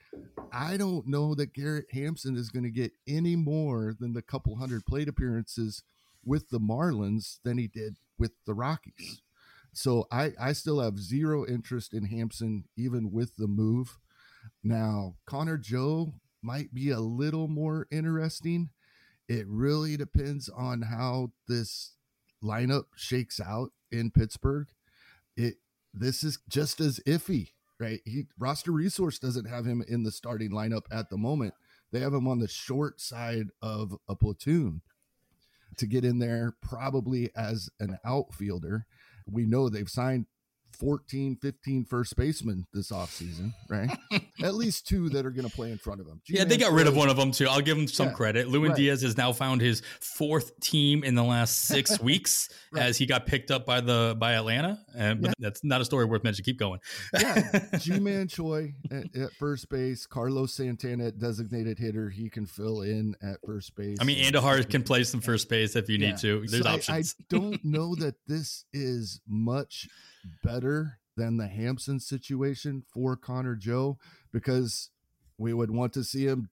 [0.53, 4.57] I don't know that Garrett Hampson is going to get any more than the couple
[4.57, 5.83] hundred plate appearances
[6.25, 9.23] with the Marlins than he did with the Rockies.
[9.73, 13.99] So I, I still have zero interest in Hampson, even with the move.
[14.63, 18.71] Now, Conor Joe might be a little more interesting.
[19.29, 21.95] It really depends on how this
[22.43, 24.69] lineup shakes out in Pittsburgh.
[25.37, 25.57] It
[25.93, 28.01] this is just as iffy, right?
[28.05, 31.55] He roster resource doesn't have him in the starting lineup at the moment.
[31.93, 34.83] They have him on the short side of a platoon
[35.77, 38.87] to get in there, probably as an outfielder.
[39.31, 40.27] We know they've signed
[40.79, 43.91] 14, 15 first basemen this offseason, right?
[44.43, 46.21] At least two that are going to play in front of him.
[46.25, 47.49] Ji-Man yeah, they got rid of one of them too.
[47.49, 48.49] I'll give him some yeah, credit.
[48.49, 48.77] Lewin right.
[48.77, 52.85] Diaz has now found his fourth team in the last six weeks right.
[52.85, 54.79] as he got picked up by the by Atlanta.
[54.95, 55.33] Uh, and yeah.
[55.39, 56.45] that's not a story worth mentioning.
[56.45, 56.81] Keep going.
[57.19, 62.11] yeah, Ji-Man Choi at, at, first base, Carlos Santana at designated hitter.
[62.11, 63.99] He can fill in at first base.
[64.01, 66.11] I mean, Andujar can play some first base if you yeah.
[66.11, 66.47] need to.
[66.47, 67.17] There's so options.
[67.21, 69.89] I, I don't know that this is much
[70.43, 73.99] better than the Hampson situation for Conor Joe
[74.33, 74.91] because
[75.39, 76.49] we would want to see him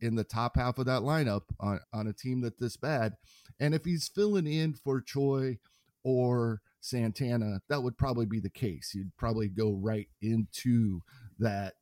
[0.00, 3.14] in the top half of that lineup on, on a team that this bad.
[3.60, 5.58] And if he's filling in for Choi
[6.02, 8.92] or Santana, that would probably be the case.
[8.94, 11.02] You'd probably go right into
[11.38, 11.74] that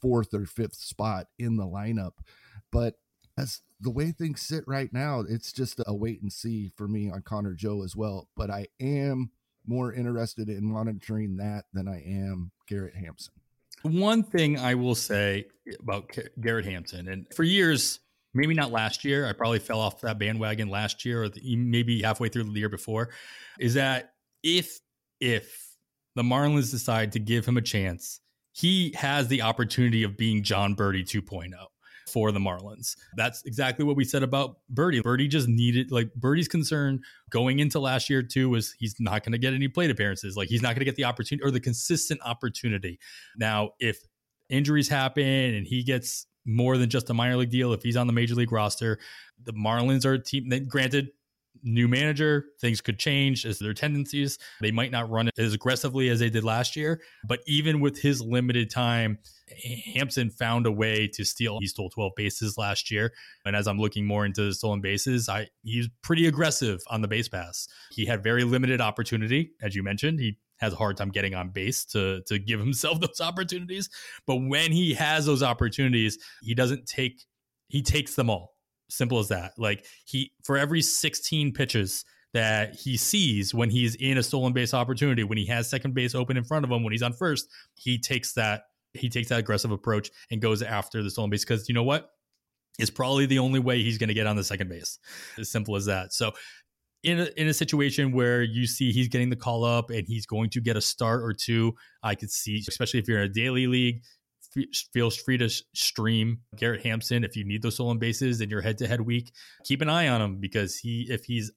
[0.00, 2.14] fourth or fifth spot in the lineup.
[2.72, 2.94] But
[3.38, 7.10] as the way things sit right now, it's just a wait and see for me
[7.10, 8.28] on Conor Joe as well.
[8.36, 9.30] But I am
[9.66, 13.34] more interested in monitoring that than I am Garrett Hampson.
[13.82, 15.46] One thing I will say
[15.78, 18.00] about Garrett Hampson, and for years,
[18.34, 22.02] maybe not last year, I probably fell off that bandwagon last year or the, maybe
[22.02, 23.10] halfway through the year before,
[23.58, 24.80] is that if
[25.20, 25.76] if
[26.14, 28.20] the Marlins decide to give him a chance,
[28.52, 31.52] he has the opportunity of being Jon Berti 2.0
[32.10, 32.96] for the Marlins.
[33.16, 35.02] That's exactly what we said about Berti.
[35.02, 39.32] Berti just needed like Berti's concern going into last year too was he's not going
[39.32, 40.36] to get any plate appearances.
[40.36, 42.98] Like he's not going to get the opportunity or the consistent opportunity.
[43.36, 43.98] Now, if
[44.48, 48.06] injuries happen and he gets more than just a minor league deal, if he's on
[48.06, 48.98] the major league roster,
[49.44, 51.10] the Marlins are a team that granted
[51.62, 54.38] new manager, things could change as their tendencies.
[54.60, 58.20] They might not run as aggressively as they did last year, but even with his
[58.20, 59.18] limited time,
[59.94, 61.58] Hampson found a way to steal.
[61.60, 63.12] He stole 12 bases last year.
[63.44, 67.08] And as I'm looking more into the stolen bases, I he's pretty aggressive on the
[67.08, 67.68] base pass.
[67.90, 70.20] He had very limited opportunity, as you mentioned.
[70.20, 73.88] He has a hard time getting on base to to give himself those opportunities.
[74.26, 77.24] But when he has those opportunities, he doesn't take
[77.68, 78.54] he takes them all.
[78.90, 79.52] Simple as that.
[79.56, 84.74] Like he for every 16 pitches that he sees when he's in a stolen base
[84.74, 87.48] opportunity, when he has second base open in front of him, when he's on first,
[87.74, 91.68] he takes that he takes that aggressive approach and goes after the stolen base because
[91.68, 92.10] you know what?
[92.78, 94.98] It's probably the only way he's going to get on the second base.
[95.38, 96.12] As simple as that.
[96.12, 96.32] So
[97.02, 100.26] in a, in a situation where you see he's getting the call up and he's
[100.26, 103.32] going to get a start or two, I could see, especially if you're in a
[103.32, 104.02] daily league,
[104.92, 109.00] feels free to stream Garrett Hampson if you need those stolen bases in your head-to-head
[109.00, 109.32] week.
[109.64, 111.52] Keep an eye on him because he if he's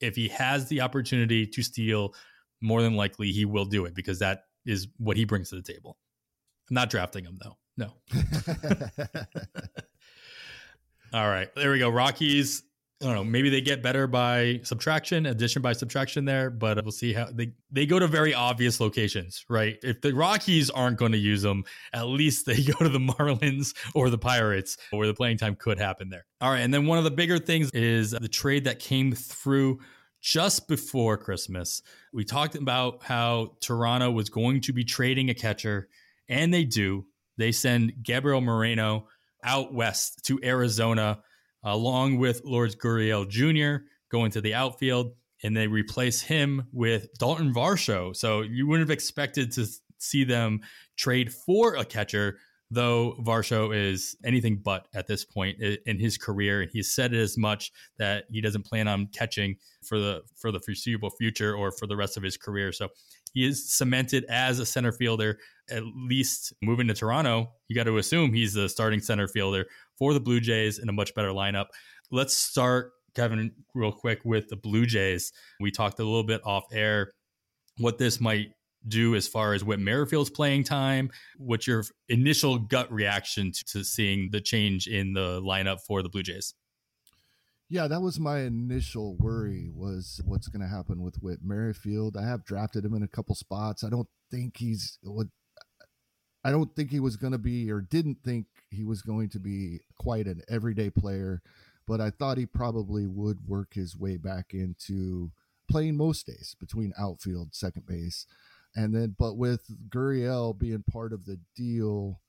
[0.00, 2.14] if he has the opportunity to steal,
[2.60, 5.62] more than likely he will do it because that is what he brings to the
[5.62, 5.98] table.
[6.70, 7.56] I'm not drafting him though.
[7.76, 7.92] No.
[11.12, 11.88] All right, there we go.
[11.88, 12.62] Rockies
[13.02, 13.24] I don't know.
[13.24, 17.52] Maybe they get better by subtraction, addition by subtraction there, but we'll see how they
[17.70, 19.76] they go to very obvious locations, right?
[19.82, 23.74] If the Rockies aren't going to use them, at least they go to the Marlins
[23.94, 26.24] or the Pirates, where the playing time could happen there.
[26.40, 29.80] All right, and then one of the bigger things is the trade that came through
[30.22, 31.82] just before Christmas.
[32.14, 35.88] We talked about how Toronto was going to be trading a catcher,
[36.30, 37.04] and they do.
[37.36, 39.08] They send Gabriel Moreno
[39.44, 41.20] out west to Arizona
[41.66, 43.84] along with Lourdes Gurriel Jr.
[44.10, 48.14] going to the outfield, and they replace him with Dalton Varsho.
[48.16, 49.66] So you wouldn't have expected to
[49.98, 50.60] see them
[50.96, 52.38] trade for a catcher,
[52.70, 56.62] though Varsho is anything but at this point in his career.
[56.62, 60.52] And he's said it as much that he doesn't plan on catching for the for
[60.52, 62.72] the foreseeable future or for the rest of his career.
[62.72, 62.88] So
[63.32, 65.38] he is cemented as a center fielder.
[65.68, 69.66] At least moving to Toronto, you got to assume he's the starting center fielder
[69.98, 71.66] for the Blue Jays in a much better lineup.
[72.10, 75.32] Let's start, Kevin, real quick with the Blue Jays.
[75.60, 77.10] We talked a little bit off air
[77.78, 78.48] what this might
[78.88, 81.10] do as far as Whit Merrifield's playing time.
[81.38, 86.22] What's your initial gut reaction to, seeing the change in the lineup for the Blue
[86.22, 86.54] Jays?
[87.68, 92.16] Yeah, that was my initial worry was what's going to happen with Whit Merrifield.
[92.16, 93.82] I have drafted him in a couple spots.
[93.82, 95.26] I don't think he's what
[96.46, 99.40] I don't think he was going to be or didn't think he was going to
[99.40, 101.42] be quite an everyday player,
[101.88, 105.32] but I thought he probably would work his way back into
[105.68, 108.26] playing most days between outfield, second base.
[108.76, 112.20] And then, but with Gurriel being part of the deal,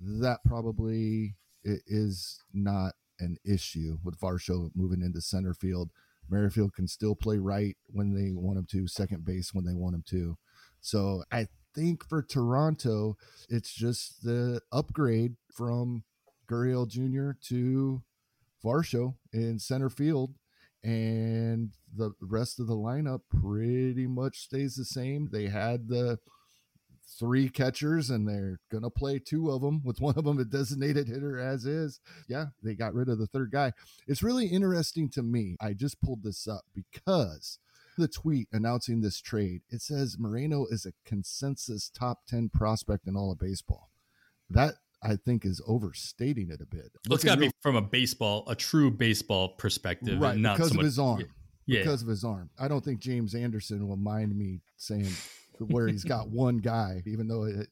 [0.00, 5.90] that probably is not an issue with Varsho moving into center field.
[6.30, 9.94] Merrifield can still play right when they want him to, second base when they want
[9.94, 10.38] him to.
[10.80, 13.16] So I think for Toronto,
[13.48, 16.02] it's just the upgrade from
[16.50, 17.38] Gurriel Jr.
[17.48, 18.02] to
[18.64, 20.34] Varsho in center field.
[20.82, 25.28] And the rest of the lineup pretty much stays the same.
[25.30, 26.18] They had the
[27.18, 30.44] three catchers and they're going to play two of them with one of them a
[30.44, 32.00] designated hitter as is.
[32.28, 33.72] Yeah, they got rid of the third guy.
[34.06, 35.56] It's really interesting to me.
[35.60, 37.58] I just pulled this up because
[37.98, 43.16] the tweet announcing this trade, it says Moreno is a consensus top 10 prospect in
[43.16, 43.90] all of baseball.
[44.50, 46.90] That I think is overstating it a bit.
[47.08, 50.36] Well, it's got to be from a baseball, a true baseball perspective, right?
[50.36, 51.24] not because so of much, his arm.
[51.66, 51.80] Yeah.
[51.80, 52.50] Because of his arm.
[52.58, 55.10] I don't think James Anderson will mind me saying
[55.58, 57.68] where he's got one guy, even though it,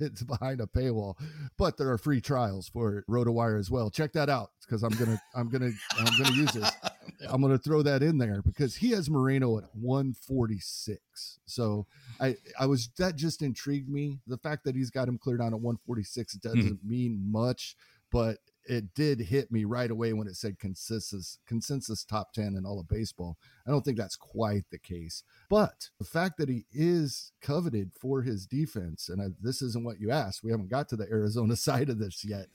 [0.00, 1.16] it's behind a paywall.
[1.58, 3.90] But there are free trials for RotoWire as well.
[3.90, 6.70] Check that out because I'm gonna I'm gonna I'm gonna use this.
[7.28, 11.38] I'm gonna throw that in there because he has Moreno at 146.
[11.46, 11.86] So
[12.20, 14.18] I I was that just intrigued me.
[14.26, 16.88] The fact that he's got him cleared on at 146 doesn't mm-hmm.
[16.88, 17.76] mean much,
[18.10, 22.64] but it did hit me right away when it said consensus consensus top 10 in
[22.64, 23.36] all of baseball.
[23.66, 25.24] I don't think that's quite the case.
[25.48, 30.00] But the fact that he is coveted for his defense, and I, this isn't what
[30.00, 32.46] you asked, we haven't got to the Arizona side of this yet.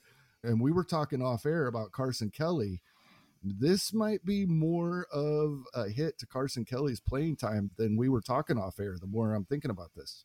[0.44, 2.80] And we were talking off air about Carson Kelly.
[3.42, 8.20] This might be more of a hit to Carson Kelly's playing time than we were
[8.20, 8.96] talking off air.
[9.00, 10.24] The more I'm thinking about this.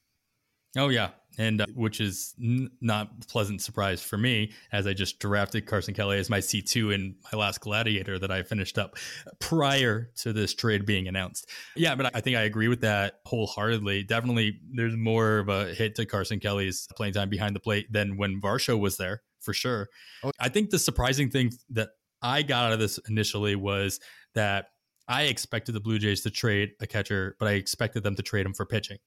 [0.75, 5.19] Oh yeah, and uh, which is n- not pleasant surprise for me as I just
[5.19, 8.95] drafted Carson Kelly as my C two in my last Gladiator that I finished up
[9.37, 11.47] prior to this trade being announced.
[11.75, 14.01] Yeah, but I think I agree with that wholeheartedly.
[14.01, 18.17] Definitely, there's more of a hit to Carson Kelly's playing time behind the plate than
[18.17, 19.89] when Varsho was there for sure.
[20.23, 20.31] Oh.
[20.39, 21.89] I think the surprising thing that
[22.23, 23.99] I got out of this initially was
[24.33, 24.67] that
[25.07, 28.45] I expected the Blue Jays to trade a catcher, but I expected them to trade
[28.45, 28.97] him for pitching.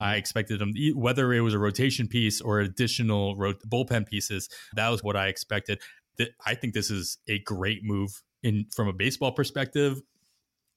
[0.00, 0.18] I mm-hmm.
[0.18, 4.48] expected them, whether it was a rotation piece or additional ro- bullpen pieces.
[4.74, 5.80] That was what I expected.
[6.46, 10.00] I think this is a great move in from a baseball perspective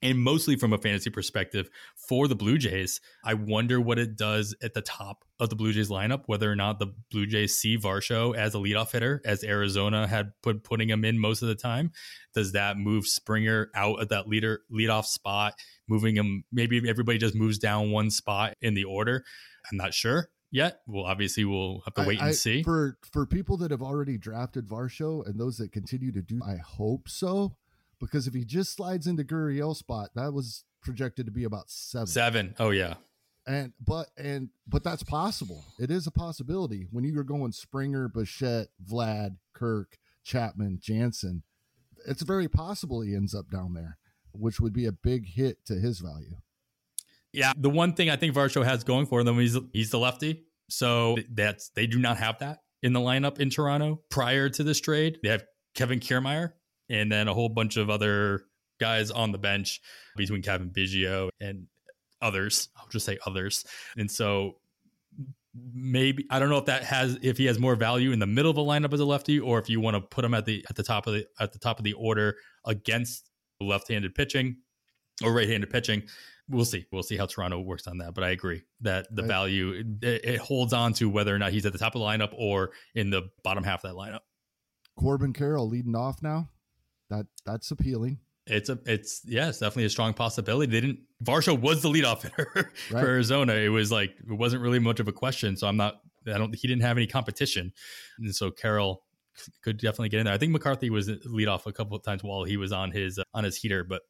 [0.06, 3.02] and mostly from a fantasy perspective for the Blue Jays.
[3.24, 6.56] I wonder what it does at the top of the Blue Jays lineup, whether or
[6.56, 10.90] not the Blue Jays see Varsho as a leadoff hitter, as Arizona had put putting
[10.90, 11.92] him in most of the time.
[12.36, 15.56] Does that move Springer out of that leader leadoff spot,
[15.90, 16.44] moving him?
[16.52, 19.24] Maybe everybody just moves down one spot in the order.
[19.72, 20.82] I'm not sure yet.
[20.86, 22.62] Well, obviously, we'll have to wait I, and I, see.
[22.62, 26.58] For for people that have already drafted Varsho and those that continue to do, I
[26.58, 27.58] hope so
[28.06, 32.08] because if he just slides into Gurriel spot, that was projected to be about seven.
[32.08, 32.56] Seven.
[32.60, 32.96] Oh yeah.
[33.48, 35.64] And but and but that's possible.
[35.80, 41.44] It is a possibility when you're going Springer, Bichette, Vlad, Kirk, Chapman, Jansen.
[42.08, 43.98] It's very possible he ends up down there,
[44.32, 46.38] which would be a big hit to his value.
[47.34, 50.46] Yeah, the one thing I think Varsho has going for them he's he's the lefty,
[50.70, 54.80] so that's they do not have that in the lineup in Toronto prior to this
[54.80, 55.20] trade.
[55.22, 55.44] They have
[55.76, 56.54] Kevin Kiermaier,
[56.90, 58.44] and then a whole bunch of other
[58.80, 59.82] guys on the bench
[60.16, 61.68] between Cavan Biggio and
[62.22, 62.70] others.
[62.78, 63.66] I'll just say others.
[63.98, 64.58] And so
[65.74, 68.50] maybe I don't know if that has if he has more value in the middle
[68.50, 70.66] of the lineup as a lefty or if you want to put him at the
[70.70, 73.30] at the top of the at the top of the order against
[73.62, 74.58] left-handed pitching
[75.24, 76.04] or right-handed pitching.
[76.50, 76.86] We'll see.
[76.92, 78.14] We'll see how Toronto works on that.
[78.14, 81.66] But I agree that the value it, it holds on to whether or not he's
[81.66, 84.20] at the top of the lineup or in the bottom half of that lineup.
[85.00, 86.50] Corbin Carroll leading off now.
[87.10, 88.20] That that's appealing.
[88.48, 90.72] It's a it's yeah, it's definitely a strong possibility.
[90.72, 92.74] They didn't Varsho was the leadoff hitter right.
[92.90, 93.54] for Arizona.
[93.54, 95.58] It was like it wasn't really much of a question.
[95.58, 95.96] So I'm not
[96.28, 97.74] I don't he didn't have any competition.
[98.20, 99.04] And so Carroll
[99.64, 100.34] could definitely get in there.
[100.34, 103.20] I think McCarthy was lead off a couple of times while he was on his
[103.20, 104.02] uh, on his heater, but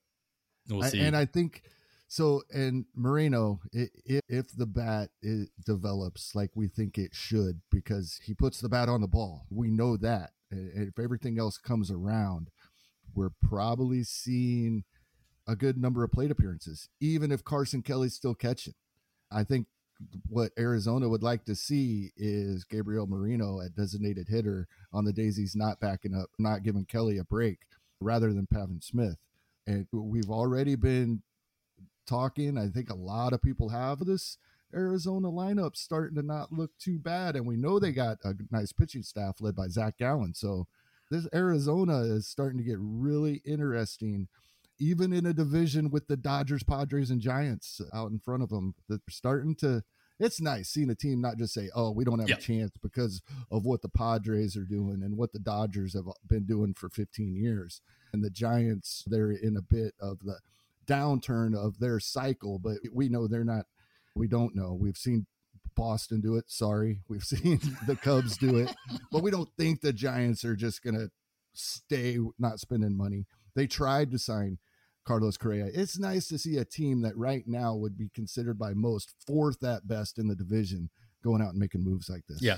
[0.70, 1.02] we'll see.
[1.02, 1.64] I, and I think
[2.08, 2.42] so.
[2.52, 5.10] And Moreno, if, if the bat
[5.66, 9.70] develops like we think it should, because he puts the bat on the ball, we
[9.70, 10.32] know that.
[10.52, 12.50] If everything else comes around,
[13.16, 14.84] we're probably seeing
[15.48, 18.74] a good number of plate appearances, even if Carson Kelly's still catching.
[19.32, 19.68] I think
[20.28, 25.38] what Arizona would like to see is Gabriel Moreno at designated hitter on the days
[25.38, 27.60] he's not backing up, not giving Kelly a break,
[28.02, 29.18] rather than Pavin Smith.
[29.68, 31.22] And we've already been
[32.06, 32.58] talking.
[32.58, 34.38] I think a lot of people have this
[34.74, 38.72] Arizona lineup starting to not look too bad, and we know they got a nice
[38.72, 40.34] pitching staff led by Zach Gallen.
[40.34, 40.68] So
[41.12, 44.28] this Arizona is starting to get really interesting,
[44.80, 48.76] even in a division with the Dodgers, Padres, and Giants out in front of them.
[48.90, 49.84] They're starting to.
[50.18, 53.22] It's nice seeing a team not just say, "Oh, we don't have a chance" because
[53.52, 57.36] of what the Padres are doing and what the Dodgers have been doing for 15
[57.36, 57.82] years,
[58.14, 60.40] and the Giants they're in a bit of the
[60.88, 63.66] downturn of their cycle, but we know they're not.
[64.16, 64.74] We don't know.
[64.74, 65.26] We've seen
[65.76, 66.46] Boston do it.
[66.48, 67.02] Sorry.
[67.08, 68.74] We've seen the Cubs do it,
[69.12, 71.10] but we don't think the Giants are just going to
[71.54, 73.26] stay not spending money.
[73.56, 74.58] They tried to sign
[75.06, 75.70] Carlos Correa.
[75.74, 79.64] It's nice to see a team that right now would be considered by most fourth
[79.64, 80.90] at best in the division
[81.24, 82.42] going out and making moves like this.
[82.42, 82.58] Yeah.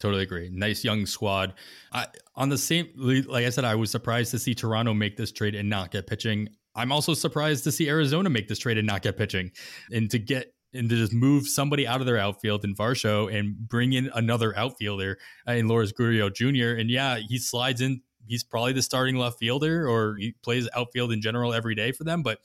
[0.00, 0.50] Totally agree.
[0.52, 1.54] Nice young squad.
[1.92, 5.32] I, on the same, like I said, I was surprised to see Toronto make this
[5.32, 6.48] trade and not get pitching.
[6.74, 9.52] I'm also surprised to see Arizona make this trade and not get pitching,
[9.92, 13.56] and to get and to just move somebody out of their outfield in Varsho and
[13.56, 15.18] bring in another outfielder
[15.48, 16.78] uh, in Lourdes Gurriel Jr.
[16.78, 18.02] And yeah, he slides in.
[18.26, 22.04] He's probably the starting left fielder or he plays outfield in general every day for
[22.04, 22.38] them, but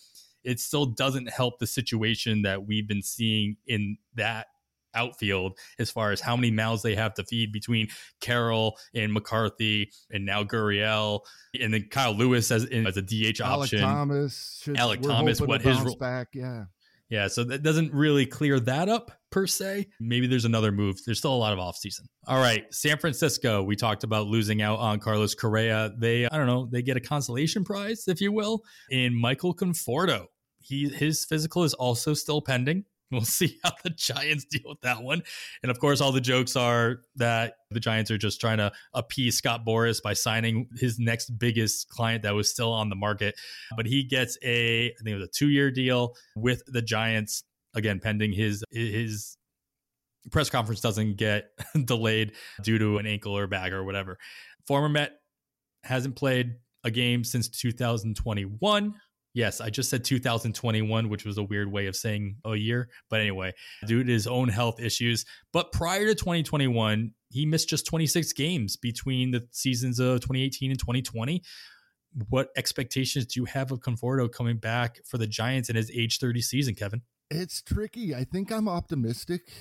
[0.43, 4.47] it still doesn't help the situation that we've been seeing in that
[4.93, 7.87] outfield as far as how many mouths they have to feed between
[8.21, 11.21] Carroll and McCarthy and now Gurriel
[11.59, 13.79] and then Kyle Lewis as, as a DH option.
[13.79, 14.61] Alek Thomas.
[14.63, 16.65] Should, Alek Thomas, what his role back, yeah.
[17.09, 19.87] Yeah, so that doesn't really clear that up per se.
[19.99, 20.99] Maybe there's another move.
[21.05, 22.01] There's still a lot of offseason.
[22.27, 25.91] All right, San Francisco, we talked about losing out on Carlos Correa.
[25.97, 30.25] They, I don't know, they get a consolation prize, if you will, in Michael Conforto.
[30.59, 32.85] He his physical is also still pending.
[33.11, 35.23] We'll see how the Giants deal with that one.
[35.63, 39.35] And of course, all the jokes are that the Giants are just trying to appease
[39.35, 43.33] Scott Boras by signing his next biggest client that was still on the market.
[43.75, 47.43] But he gets a, I think it was a two year deal with the Giants.
[47.75, 49.37] Again, pending his his
[50.31, 51.49] press conference doesn't get
[51.85, 52.33] delayed
[52.63, 54.17] due to an ankle or bag or whatever.
[54.67, 55.13] Former Met
[55.83, 58.93] hasn't played a game since 2021.
[59.39, 62.89] Yes, I just said 2021, which was a weird way of saying a year.
[63.09, 63.53] But anyway,
[63.85, 65.23] due to his own health issues.
[65.53, 70.77] But prior to 2021, he missed just 26 games between the seasons of 2018 and
[70.77, 71.41] 2020.
[72.27, 76.19] What expectations do you have of Conforto coming back for the Giants in his age
[76.19, 77.03] 30 season, Kevin?
[77.31, 78.13] It's tricky.
[78.13, 79.53] I think I'm optimistic.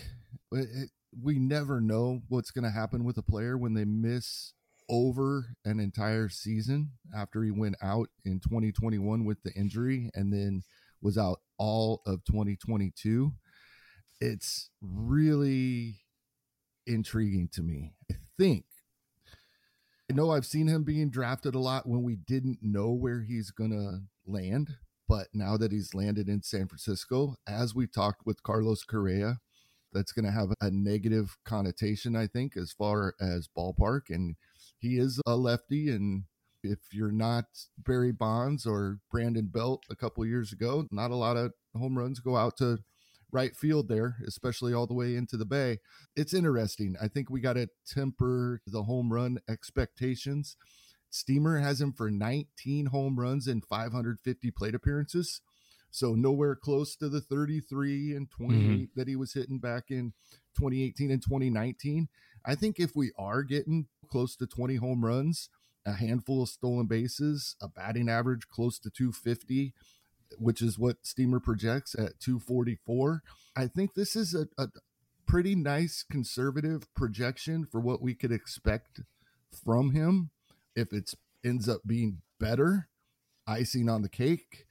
[1.22, 4.54] we never know what's going to happen with a player when they miss
[4.88, 10.62] over an entire season after he went out in 2021 with the injury and then
[11.00, 13.32] was out all of 2022.
[14.20, 16.00] It's really
[16.86, 17.92] intriguing to me.
[18.10, 18.64] I think
[20.10, 23.50] I know I've seen him being drafted a lot when we didn't know where he's
[23.50, 24.76] going to land,
[25.06, 29.38] but now that he's landed in San Francisco, as we talked with Carlos Correa,
[29.92, 34.08] that's going to have a negative connotation, I think, as far as ballpark.
[34.08, 34.36] And
[34.78, 36.24] he is a lefty and
[36.62, 37.44] if you're not
[37.78, 42.20] Barry Bonds or Brandon Belt a couple years ago, not a lot of home runs
[42.20, 42.78] go out to
[43.30, 45.78] right field there, especially all the way into the bay.
[46.16, 46.96] It's interesting.
[47.00, 50.56] I think we got to temper the home run expectations.
[51.10, 55.40] Steamer has him for 19 home runs and 550 plate appearances.
[55.90, 58.84] So nowhere close to the 33 and 28 mm-hmm.
[58.96, 60.12] that he was hitting back in
[60.58, 62.08] 2018 and 2019.
[62.44, 65.48] I think if we are getting close to 20 home runs
[65.86, 69.72] a handful of stolen bases, a batting average close to 250,
[70.38, 73.22] which is what Steamer projects at 244.
[73.56, 74.68] I think this is a, a
[75.26, 79.00] pretty nice conservative projection for what we could expect
[79.64, 80.30] from him.
[80.76, 81.14] If it
[81.44, 82.88] ends up being better,
[83.46, 84.66] icing on the cake.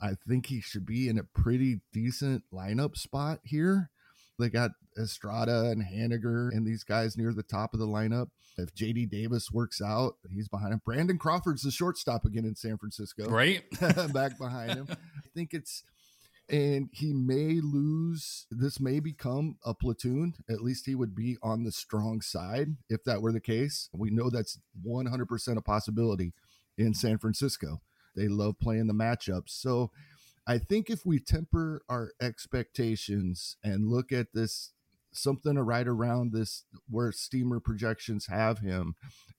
[0.00, 3.90] I think he should be in a pretty decent lineup spot here.
[4.38, 8.28] They got Estrada and Haniger and these guys near the top of the lineup.
[8.56, 10.82] If JD Davis works out, he's behind him.
[10.84, 13.28] Brandon Crawford's the shortstop again in San Francisco.
[13.28, 13.62] Right.
[14.12, 14.86] Back behind him.
[14.90, 15.84] I think it's
[16.50, 21.62] and he may lose this may become a platoon at least he would be on
[21.62, 26.32] the strong side if that were the case we know that's 100% a possibility
[26.78, 27.80] in san francisco
[28.16, 29.90] they love playing the matchups so
[30.46, 34.72] i think if we temper our expectations and look at this
[35.18, 38.94] something to right around this where steamer projections have him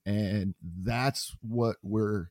[0.06, 2.28] and that's what we're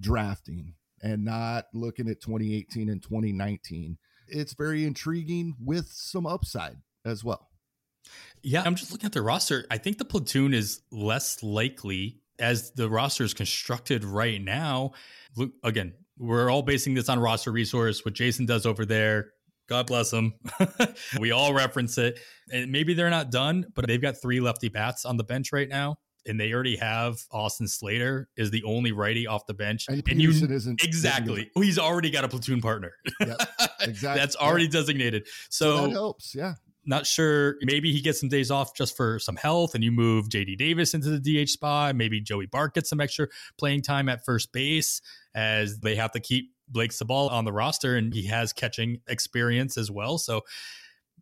[0.00, 7.22] drafting and not looking at 2018 and 2019 it's very intriguing with some upside as
[7.22, 7.50] well.
[8.42, 9.64] Yeah i'm just looking at the roster.
[9.70, 14.92] I think the platoon is less likely as the roster is constructed right now.
[15.36, 19.32] Look again we're all basing this on roster resource what jason does over there
[19.68, 20.34] God bless them.
[21.20, 22.18] we all reference it.
[22.52, 25.68] And maybe they're not done, but they've got three lefty bats on the bench right
[25.68, 25.96] now.
[26.26, 29.86] And they already have Austin Slater is the only righty off the bench.
[29.88, 31.50] and, and you isn't exactly.
[31.56, 32.92] He's already got a platoon partner.
[33.20, 33.40] Yep,
[33.80, 34.20] exactly.
[34.20, 34.70] That's already Yeah.
[34.70, 35.26] designated.
[35.48, 36.54] so So, that helps yeah
[36.84, 37.56] not sure.
[37.62, 40.94] Maybe he gets some days off just for some health, and you move JD Davis
[40.94, 41.94] into the DH spot.
[41.94, 45.00] Maybe Joey Bart gets some extra playing time at first base
[45.34, 49.76] as they have to keep Blake Sabol on the roster, and he has catching experience
[49.76, 50.18] as well.
[50.18, 50.42] So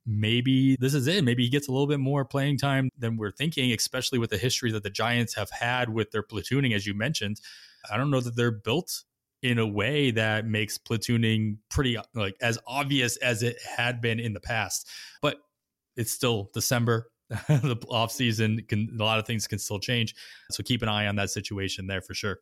[0.07, 1.24] maybe this is it.
[1.24, 4.38] Maybe he gets a little bit more playing time than we're thinking, especially with the
[4.38, 7.41] history that the Giants have had with their platooning, as you mentioned.
[7.91, 9.05] I don't know that they're built
[9.43, 14.34] in a way that makes platooning pretty like as obvious as it had been in
[14.34, 14.88] the past.
[15.22, 15.38] But
[15.97, 17.11] it's still December.
[17.49, 20.16] the off season can a lot of things can still change.
[20.51, 22.41] So keep an eye on that situation there for sure.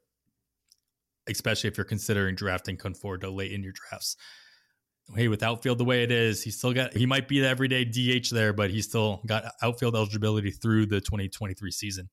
[1.28, 4.16] Especially if you're considering drafting Conforto late in your drafts.
[5.14, 7.84] Hey, with outfield the way it is, he still got he might be the everyday
[7.84, 12.10] DH there, but he's still got outfield eligibility through the 2023 season.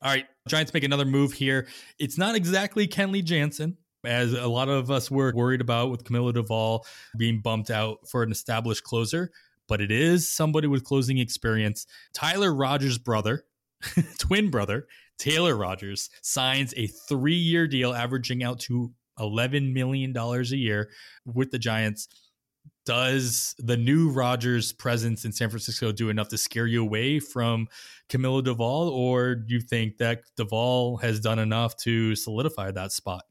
[0.00, 1.68] All right, Giants make another move here.
[1.98, 6.32] It's not exactly Kenley Jansen, as a lot of us were worried about with Camilo
[6.32, 6.80] Doval
[7.16, 9.30] being bumped out for an established closer,
[9.68, 11.86] but it is somebody with closing experience.
[12.14, 13.44] Tyler Rogers' brother,
[14.18, 14.86] twin brother,
[15.18, 20.90] Taylor Rogers, signs a three year deal averaging out to $11 million a year
[21.24, 22.08] with the Giants.
[22.84, 27.68] Does the new Rogers presence in San Francisco do enough to scare you away from
[28.08, 33.22] Camilo Doval, or do you think that Doval has done enough to solidify that spot?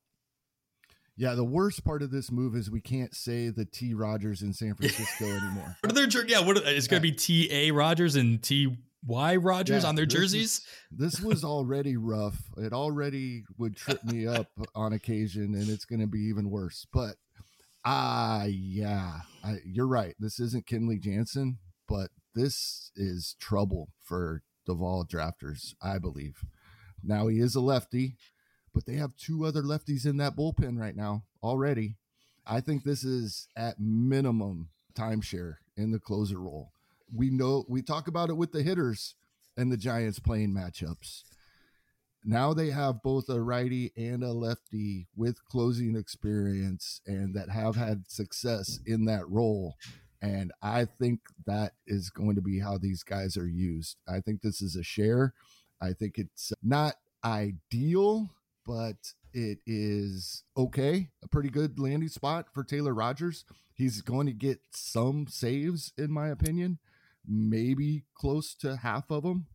[1.18, 4.54] yeah the worst part of this move is we can't say the t rogers in
[4.54, 6.40] san francisco anymore What are their yeah?
[6.40, 8.76] What are, it's going to be T A Rogers and T
[9.06, 10.44] Y Rogers Yeah, on their this jerseys.
[10.60, 12.38] is- this was already rough.
[12.58, 16.86] It already would trip me up on occasion, and it's going to be even worse.
[16.94, 17.16] But
[17.84, 20.16] ah, yeah, I, you're right.
[20.20, 26.44] This isn't Kenley Jansen, but this is trouble for Doval drafters, I believe.
[27.04, 28.18] Now he is a lefty,
[28.74, 31.96] but they have two other lefties in that bullpen right now already.
[32.46, 36.72] I think this is at minimum timeshare in the closer role.
[37.14, 39.16] We know we talk about it with the hitters
[39.58, 41.24] and the Giants playing matchups.
[42.24, 47.76] Now they have both a righty and a lefty with closing experience and that have
[47.76, 49.76] had success in that role.
[50.22, 53.98] And I think that is going to be how these guys are used.
[54.08, 55.34] I think this is a share.
[55.82, 56.96] I think it's not
[57.26, 58.30] ideal,
[58.68, 61.10] but it is okay.
[61.24, 63.46] A pretty good landing spot for Taylor Rogers.
[63.74, 66.78] He's going to get some saves, in my opinion,
[67.28, 69.48] maybe close to half of them,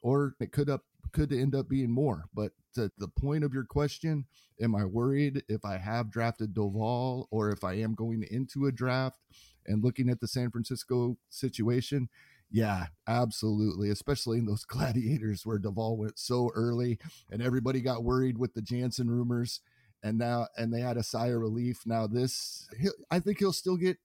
[0.00, 2.24] or it could up could end up being more.
[2.34, 4.26] But to the point of your question,
[4.60, 8.72] am I worried if I have drafted Doval or if I am going into a
[8.72, 9.20] draft
[9.66, 12.08] and looking at the San Francisco situation?
[12.50, 13.90] Yeah, absolutely.
[13.90, 16.98] Especially in those gladiators where Doval went so early
[17.30, 19.60] and everybody got worried with the Jansen rumors.
[20.04, 21.82] And now, and they had a sigh of relief.
[21.86, 22.68] Now, this,
[23.10, 23.98] I think he'll still get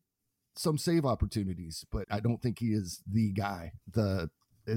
[0.57, 3.73] some save opportunities, but I don't think he is the guy.
[3.91, 4.29] The
[4.69, 4.75] uh,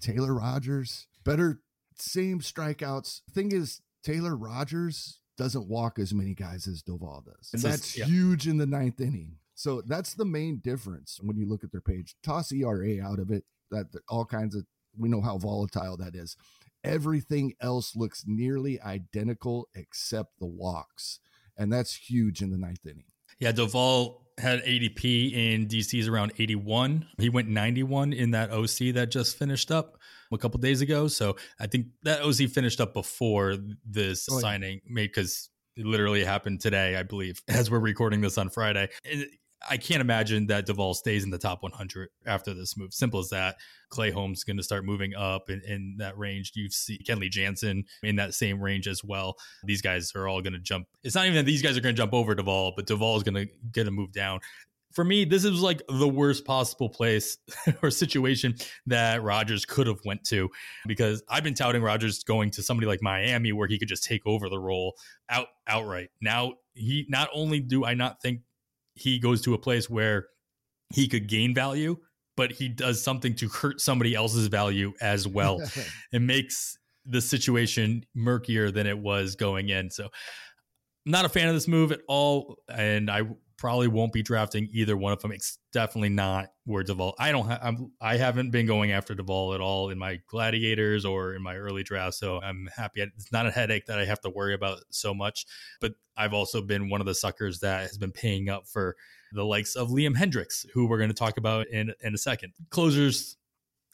[0.00, 1.60] Taylor Rogers, better
[1.96, 3.20] same strikeouts.
[3.32, 7.50] Thing is, Taylor Rogers doesn't walk as many guys as Doval does.
[7.52, 8.04] And that's yeah.
[8.04, 9.36] huge in the ninth inning.
[9.54, 12.16] So that's the main difference when you look at their page.
[12.22, 13.44] Toss ERA out of it.
[13.70, 14.64] That that all kinds of
[14.98, 16.36] we know how volatile that is.
[16.84, 21.20] Everything else looks nearly identical except the walks.
[21.56, 23.04] And that's huge in the ninth inning.
[23.38, 27.06] Yeah, Doval had ADP in DC's around 81.
[27.18, 29.98] He went 91 in that OC that just finished up
[30.32, 31.08] a couple days ago.
[31.08, 36.24] So I think that OC finished up before this oh, signing made because it literally
[36.24, 38.88] happened today, I believe, as we're recording this on Friday.
[39.68, 42.92] I can't imagine that Doval stays in the top 100 after this move.
[42.92, 43.56] Simple as that.
[43.88, 46.52] Clay Holmes going to start moving up in, in that range.
[46.54, 49.36] You see Kenley Jansen in that same range as well.
[49.64, 50.88] These guys are all going to jump.
[51.02, 53.22] It's not even that these guys are going to jump over Doval, but Doval is
[53.22, 54.40] going to get a move down.
[54.92, 57.38] For me, this is like the worst possible place
[57.82, 58.54] or situation
[58.86, 60.50] that Rogers could have went to
[60.86, 64.26] because I've been touting Rogers going to somebody like Miami where he could just take
[64.26, 64.94] over the role
[65.30, 66.10] out outright.
[66.20, 68.40] Now he not only do I not think
[68.94, 70.26] he goes to a place where
[70.94, 71.96] he could gain value,
[72.36, 75.60] but he does something to hurt somebody else's value as well.
[76.12, 79.90] it makes the situation murkier than it was going in.
[79.90, 80.08] So,
[81.04, 83.22] I'm not a fan of this move at all, and I
[83.62, 85.30] probably won't be drafting either one of them.
[85.30, 87.14] It's definitely not where Doval.
[87.20, 87.46] I don't.
[87.46, 87.92] Ha- I'm.
[88.00, 91.84] I haven't been going after Doval at all in my gladiators or in my early
[91.84, 92.14] draft.
[92.14, 93.02] So I'm happy.
[93.02, 95.46] It's not a headache that I have to worry about so much.
[95.80, 98.96] But I've also been one of the suckers that has been paying up for
[99.30, 102.54] the likes of Liam Hendriks, who we're going to talk about in in a second.
[102.70, 103.36] Closers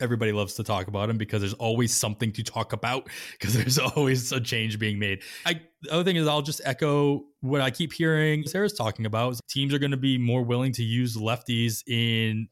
[0.01, 3.79] everybody loves to talk about him because there's always something to talk about because there's
[3.79, 5.23] always a change being made.
[5.47, 9.39] I the other thing is I'll just echo what I keep hearing Sarah's talking about.
[9.49, 12.49] Teams are going to be more willing to use lefties in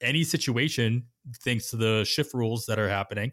[0.00, 1.04] any situation
[1.42, 3.32] thanks to the shift rules that are happening.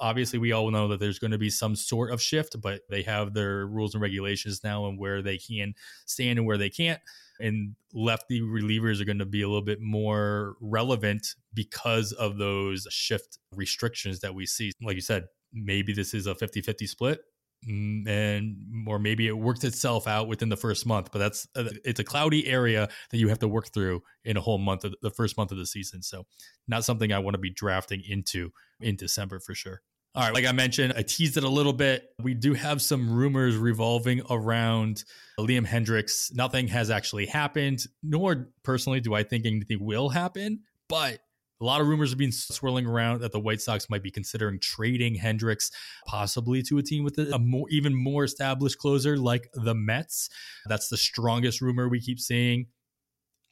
[0.00, 3.02] Obviously, we all know that there's going to be some sort of shift, but they
[3.02, 5.74] have their rules and regulations now and where they can
[6.06, 7.00] stand and where they can't
[7.40, 12.86] and lefty relievers are going to be a little bit more relevant because of those
[12.90, 14.72] shift restrictions that we see.
[14.82, 17.20] Like you said, maybe this is a 50 50 split.
[17.68, 21.64] Mm, and or maybe it worked itself out within the first month but that's uh,
[21.84, 24.94] it's a cloudy area that you have to work through in a whole month of
[25.02, 26.24] the first month of the season so
[26.68, 29.82] not something i want to be drafting into in december for sure
[30.14, 32.08] all right, like I mentioned, I teased it a little bit.
[32.22, 35.04] We do have some rumors revolving around
[35.38, 36.34] Liam Hendriks.
[36.34, 41.20] Nothing has actually happened, nor personally do I think anything will happen, but
[41.60, 44.60] a lot of rumors have been swirling around that the White Sox might be considering
[44.60, 45.72] trading Hendriks
[46.06, 50.30] possibly to a team with a, more, even more established closer like the Mets.
[50.66, 52.66] That's the strongest rumor we keep seeing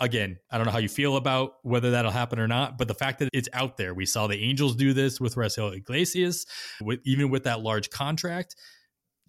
[0.01, 2.95] again, I don't know how you feel about whether that'll happen or not, but the
[2.95, 6.47] fact that it's out there, we saw the Angels do this with Raisel Iglesias,
[6.81, 8.57] with even with that large contract.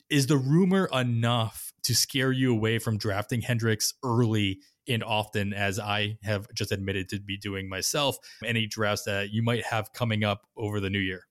[0.10, 5.80] Is the rumor enough to scare you away from drafting Hendriks early and often, as
[5.80, 8.18] I have just admitted to be doing myself?
[8.44, 11.24] Any drafts that you might have coming up over the new year?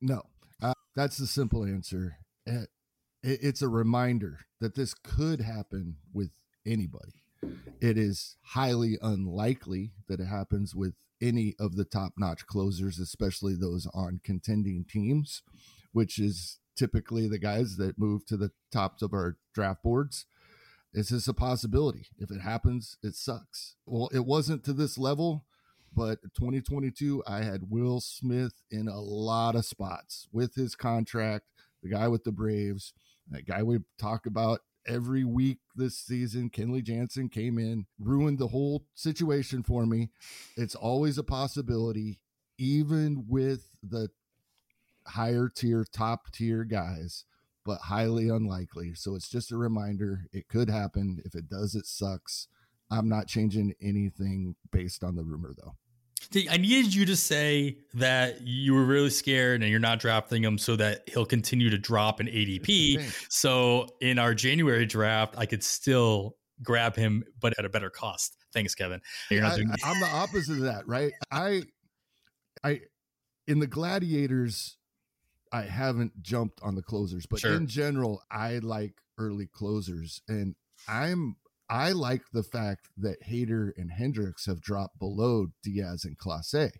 [0.00, 0.22] No,
[0.60, 2.16] uh, that's the simple answer.
[2.44, 2.68] It,
[3.22, 6.30] it's a reminder that this could happen with
[6.66, 7.23] anybody
[7.84, 13.54] it is highly unlikely that it happens with any of the top notch closers, especially
[13.54, 15.42] those on contending teams,
[15.92, 20.24] which is typically the guys that move to the tops of our draft boards.
[20.94, 22.06] Is this a possibility?
[22.16, 23.76] If it happens, it sucks.
[23.84, 25.44] Well, it wasn't to this level,
[25.94, 31.44] but 2022, I had Will Smith in a lot of spots with his contract,
[31.82, 32.94] the guy with the Braves,
[33.30, 36.50] that guy we talk about every week this season.
[36.50, 40.10] Kenley Jansen came in, ruined the whole situation for me.
[40.56, 42.20] It's always a possibility,
[42.58, 44.08] even with the
[45.06, 47.24] higher tier, top tier guys,
[47.64, 48.94] but highly unlikely.
[48.94, 51.22] So it's just a reminder it could happen.
[51.24, 52.48] If it does, it sucks.
[52.90, 55.74] I'm not changing anything based on the rumor, though.
[56.50, 60.58] I needed you to say that you were really scared and you're not drafting him
[60.58, 62.96] so that he'll continue to drop in ADP.
[63.28, 68.36] So in our January draft, I could still grab him, but at a better cost.
[68.52, 69.00] Thanks, Kevin.
[69.30, 71.12] I, I'm the opposite of that, right?
[71.30, 71.62] I,
[72.62, 72.80] I,
[73.46, 74.76] in the Gladiators,
[75.52, 77.54] I haven't jumped on the closers, but sure.
[77.54, 80.54] in general, I like early closers, and
[80.88, 81.36] I'm
[81.74, 86.70] I like the fact that Hader and Hendriks have dropped below Diaz and Clase.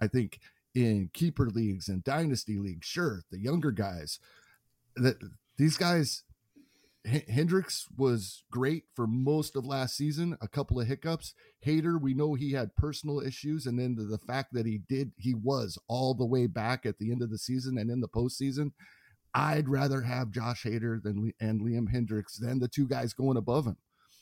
[0.00, 0.38] I think
[0.72, 4.20] in keeper leagues and dynasty leagues, sure, the younger guys,
[4.94, 5.16] that
[5.58, 6.22] these guys,
[7.04, 10.38] H- Hendriks was great for most of last season.
[10.40, 11.34] A couple of hiccups.
[11.66, 15.10] Hader, we know he had personal issues, and then the, the fact that he did,
[15.16, 18.06] he was all the way back at the end of the season and in the
[18.06, 18.70] postseason.
[19.34, 23.66] I'd rather have Josh Hader than and Liam Hendriks than the two guys going above
[23.66, 23.78] him.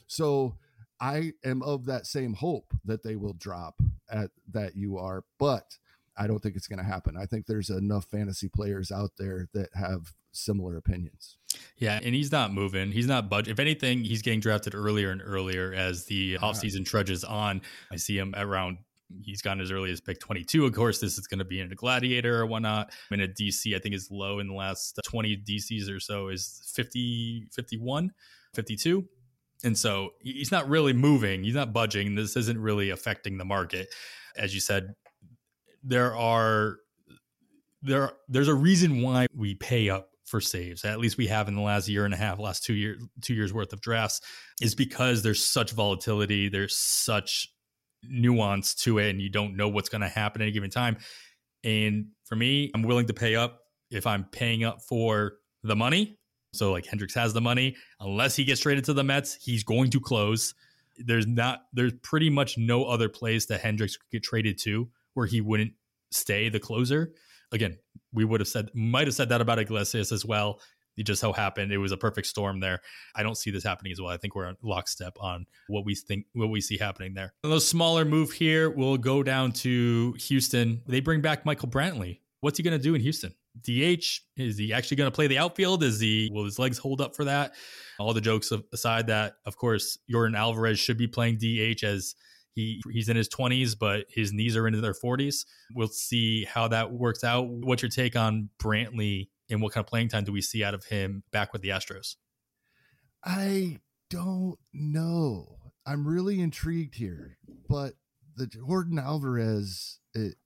[0.07, 0.57] So
[1.01, 3.81] I am of that same hope that they will drop
[4.11, 5.79] at that you are, but
[6.17, 7.17] I don't think it's going to happen.
[7.17, 11.37] I think there's enough fantasy players out there that have similar opinions.
[11.77, 12.93] Yeah, and he's not moving.
[12.93, 13.53] He's not budget.
[13.53, 17.63] If anything, he's getting drafted earlier and earlier as the offseason trudges on.
[17.93, 18.79] I see him around
[19.23, 20.65] he's gone as early as pick 22.
[20.65, 22.93] Of course, this is going to be in a gladiator or whatnot.
[23.11, 26.63] In a DC, I think is low in the last 20 DCs or so is
[26.75, 28.13] 50, 51,
[28.55, 29.05] 52.
[29.65, 31.43] And so he's not really moving.
[31.43, 32.15] He's not budging.
[32.15, 33.89] This isn't really affecting the market.
[34.37, 34.95] As you said,
[35.83, 36.77] there are
[37.83, 41.55] there there's a reason why we pay up for saves at least we have in
[41.55, 44.23] the last year and a half last two years two years worth of drafts
[44.63, 47.47] is because there's such volatility there's such
[48.09, 50.97] nuance to it and you don't know what's going to happen at any given time
[51.63, 53.61] and for me i'm willing to pay up
[53.91, 56.17] if i'm paying up for the money
[56.55, 59.91] so like hendriks has the money unless he gets traded to the mets he's going
[59.91, 60.55] to close
[60.99, 65.27] there's not there's pretty much no other place that hendriks could get traded to where
[65.27, 65.73] he wouldn't
[66.11, 67.13] stay the closer.
[67.53, 67.79] Again,
[68.13, 70.61] we would have said might have said that about Iglesias as well.
[70.97, 72.81] It just so happened it was a perfect storm there.
[73.17, 74.11] I don't see this happening as well.
[74.11, 77.35] I think we're on lockstep on what we think what we see happening there.
[77.43, 78.71] A little smaller move here.
[78.71, 80.83] We'll go down to Houston.
[80.87, 82.21] They bring back Michael Brantley.
[82.41, 83.35] What's he going to do in Houston?
[83.63, 84.21] DH?
[84.37, 85.83] Is he actually going to play the outfield?
[85.83, 87.53] Is he will his legs hold up for that?
[87.99, 92.15] All the jokes aside, that of course Yordan Alvarez should be playing DH as
[92.55, 95.45] he he's in his 20s, but his knees are into their 40s.
[95.75, 97.49] We'll see how that works out.
[97.49, 100.75] What's your take on Brantley and what kind of playing time do we see out
[100.75, 102.17] of him back with the Astros?
[103.25, 103.81] I
[104.11, 105.59] don't know.
[105.87, 107.39] I'm really intrigued here,
[107.69, 107.95] but
[108.37, 109.99] the Yordan Alvarez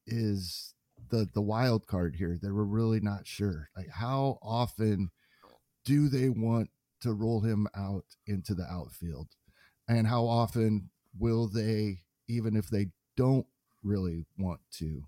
[0.07, 0.75] is
[1.11, 2.39] the the wild card here.
[2.41, 3.71] They were really not sure.
[3.77, 5.11] Like how often
[5.85, 9.29] do they want to roll him out into the outfield?
[9.89, 13.47] And how often will they, even if they don't
[13.83, 15.05] really want to?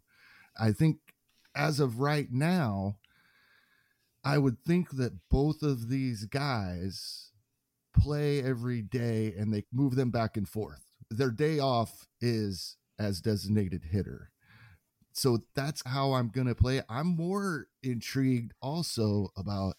[0.58, 0.98] I think
[1.54, 2.96] as of right now,
[4.24, 7.32] I would think that both of these guys
[7.94, 10.82] play every day and they move them back and forth.
[11.10, 14.30] Their day off is as designated hitter.
[15.12, 16.82] So that's how I'm to play.
[16.88, 19.74] I'm more intrigued also about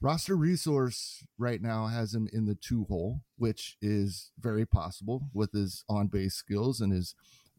[0.00, 5.52] Roster Resource right now has him in the two hole, which is very possible with
[5.52, 7.14] his on base skills and his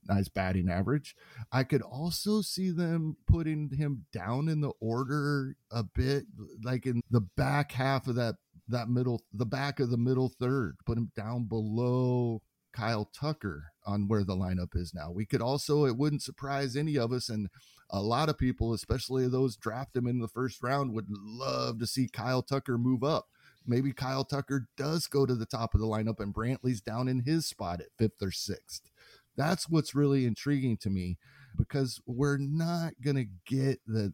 [0.08, 1.16] nice batting average.
[1.52, 6.26] I could also see them putting him down in the order a bit,
[6.64, 8.36] like in the back half of that
[8.70, 12.42] that middle, the back of the middle third, put him down below
[12.74, 15.10] Kyle Tucker on where the lineup is now.
[15.10, 17.48] We could also, it wouldn't surprise any of us, and
[17.90, 21.88] a lot of people, especially those draft him in the first round, would love to
[21.88, 23.28] see Kyle Tucker move up.
[23.66, 27.22] Maybe Kyle Tucker does go to the top of the lineup and Brantley's down in
[27.22, 28.92] his spot at fifth or sixth.
[29.36, 31.18] That's what's really intriguing to me
[31.58, 34.14] because we're not going to get the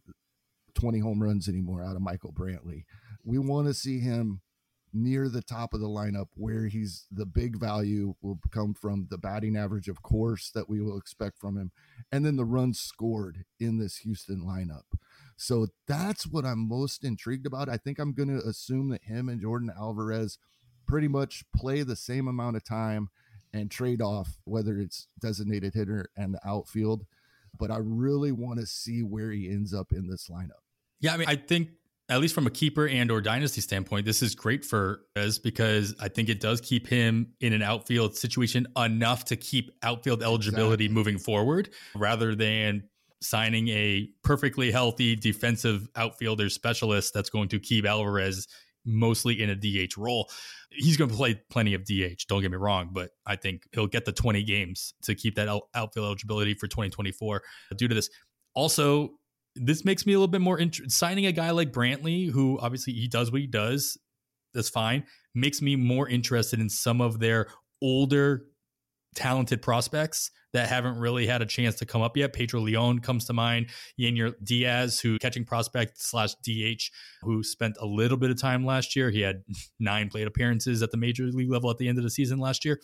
[0.76, 2.86] 20 home runs anymore out of Michael Brantley.
[3.24, 4.42] We want to see him
[4.94, 9.18] near the top of the lineup where he's the big value will come from the
[9.18, 11.72] batting average, of course, that we will expect from him,
[12.12, 14.98] and then the runs scored in this Houston lineup.
[15.36, 17.70] So that's what I'm most intrigued about.
[17.70, 20.38] I think I'm going to assume that him and Yordan Alvarez
[20.86, 23.10] pretty much play the same amount of time
[23.52, 27.06] and trade off whether it's designated hitter and the outfield.
[27.58, 30.62] But I really want to see where he ends up in this lineup.
[31.00, 31.70] Yeah, I mean, I think
[32.14, 35.96] at least from a keeper and or dynasty standpoint, this is great for Ez because
[36.00, 40.86] I think it does keep him in an outfield situation enough to keep outfield eligibility
[40.86, 40.90] exactly.
[40.90, 42.84] moving forward rather than
[43.20, 48.48] signing a perfectly healthy defensive outfielder specialist that's going to keep Alvarez
[48.86, 50.30] mostly in a DH role.
[50.70, 53.88] He's going to play plenty of DH, don't get me wrong, but I think he'll
[53.88, 57.42] get the 20 games to keep that outfield eligibility for 2024
[57.76, 58.10] due to this.
[58.54, 59.14] Also,
[59.56, 60.92] this makes me a little bit more interested.
[60.92, 63.98] Signing a guy like Brantley, who obviously he does what he does,
[64.54, 65.04] that's fine,
[65.36, 67.48] makes me more interested in some of their
[67.82, 68.46] older
[69.16, 72.32] talented prospects that haven't really had a chance to come up yet.
[72.32, 73.68] Pedro Leon comes to mind.
[74.00, 76.92] Yainer Diaz, who catching prospect slash DH,
[77.24, 79.10] who spent a little bit of time last year.
[79.10, 79.44] He had
[79.80, 82.66] nine plate appearances at the major league level at the end of the season last
[82.66, 82.80] year.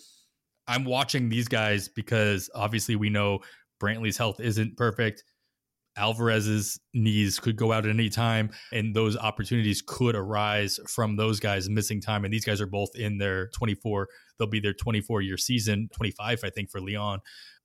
[0.67, 3.39] I'm watching these guys because obviously we know
[3.82, 5.24] Brantley's health isn't perfect.
[6.00, 11.39] Alvarez's knees could go out at any time, and those opportunities could arise from those
[11.39, 12.24] guys missing time.
[12.24, 16.39] And these guys are both in their 24, they'll be their 24 year season, 25,
[16.43, 17.20] I think, for Leon.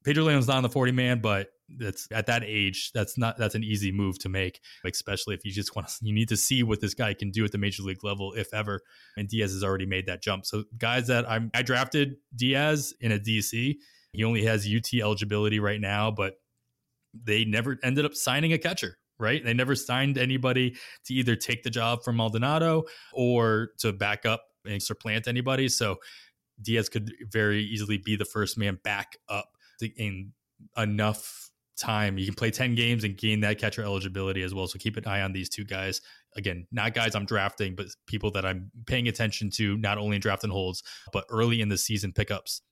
[0.05, 3.55] Pedro Leon's not on the 40 man, but that's at that age, that's not that's
[3.55, 6.62] an easy move to make, especially if you just want to you need to see
[6.62, 8.80] what this guy can do at the major league level, if ever.
[9.16, 10.45] And Diaz has already made that jump.
[10.45, 13.76] So guys that I'm I drafted Diaz in a DC.
[14.12, 16.35] He only has UT eligibility right now, but
[17.22, 19.44] they never ended up signing a catcher right?
[19.44, 24.44] They never signed anybody to either take the job from Maldonado or to back up
[24.66, 25.68] and supplant anybody.
[25.68, 25.96] So
[26.60, 29.50] Diaz could very easily be the first man back up
[29.96, 30.32] in
[30.76, 32.18] enough time.
[32.18, 34.66] You can play 10 games and gain that catcher eligibility as well.
[34.66, 36.00] So keep an eye on these two guys.
[36.36, 40.20] Again, not guys I'm drafting, but people that I'm paying attention to, not only in
[40.20, 42.62] draft and holds, but early in the season pickups.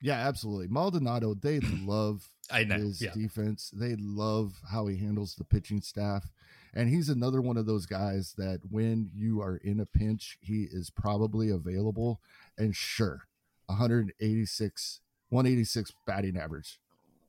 [0.00, 0.68] Yeah, absolutely.
[0.68, 3.12] Maldonado, they love I know, his yeah.
[3.14, 3.70] defense.
[3.72, 6.30] They love how he handles the pitching staff.
[6.74, 10.66] And he's another one of those guys that when you are in a pinch, he
[10.70, 12.20] is probably available.
[12.58, 13.28] And sure,
[13.66, 16.80] 186, 186 batting average.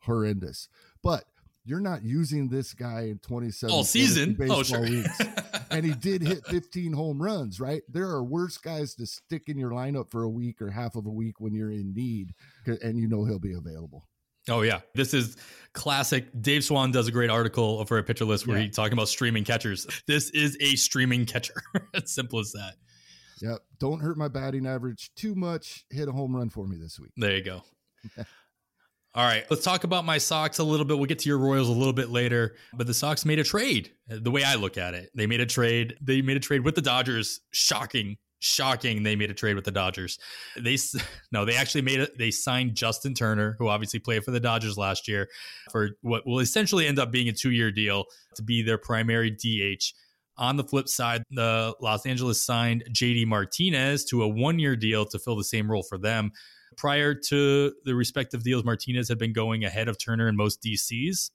[0.02, 0.68] Horrendous.
[1.04, 1.26] But
[1.64, 4.82] you're not using this guy in 27 all season oh, baseball oh, sure.
[4.82, 5.22] weeks.
[5.72, 7.82] and he did hit 15 home runs, right?
[7.90, 11.06] There are worse guys to stick in your lineup for a week or half of
[11.06, 12.34] a week when you're in need,
[12.66, 14.08] and you know he'll be available.
[14.50, 15.38] Oh yeah, this is
[15.74, 16.28] classic.
[16.42, 18.66] Dave Swan does a great article for a pitcher list where yeah.
[18.66, 19.88] he's talking about streaming catchers.
[20.08, 21.62] This is a streaming catcher.
[21.94, 22.76] as simple as that.
[23.42, 23.60] Yep.
[23.80, 25.86] Don't hurt my batting average too much.
[25.90, 27.12] Hit a home run for me this week.
[27.18, 27.62] There you go.
[29.16, 30.98] All right, let's talk about my Sox a little bit.
[30.98, 32.56] We'll get to your Royals a little bit later.
[32.74, 33.92] But the Sox made a trade.
[34.10, 35.96] The way I look at it, they made a trade.
[36.02, 37.40] They made a trade with the Dodgers.
[37.52, 39.04] Shocking, shocking.
[39.04, 40.20] They made a trade with the Dodgers.
[40.58, 40.78] They
[41.32, 42.18] no, they actually made it.
[42.18, 45.30] They signed Justin Turner, who obviously played for the Dodgers last year,
[45.72, 49.94] for what will essentially end up being a two-year deal to be their primary DH.
[50.38, 55.18] On the flip side, the Los Angeles signed JD Martinez to a one-year deal to
[55.18, 56.32] fill the same role for them
[56.76, 61.32] prior to the respective deals, Martinez had been going ahead of Turner in most DCs,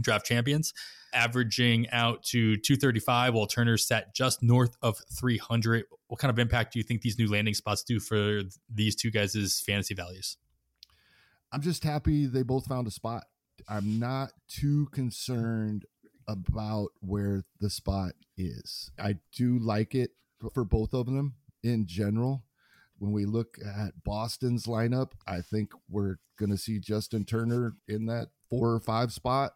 [0.00, 0.72] draft champions,
[1.14, 5.84] averaging out to 235, while Turner sat just north of 300.
[6.08, 9.10] What kind of impact do you think these new landing spots do for these two
[9.10, 10.36] guys' fantasy values?
[11.52, 13.24] I'm just happy they both found a spot.
[13.68, 15.84] I'm not too concerned
[16.26, 18.90] about where the spot is.
[18.98, 20.10] I do like it
[20.52, 22.44] for both of them in general.
[22.98, 28.06] When we look at Boston's lineup, I think we're going to see Justin Turner in
[28.06, 29.52] that four or five spot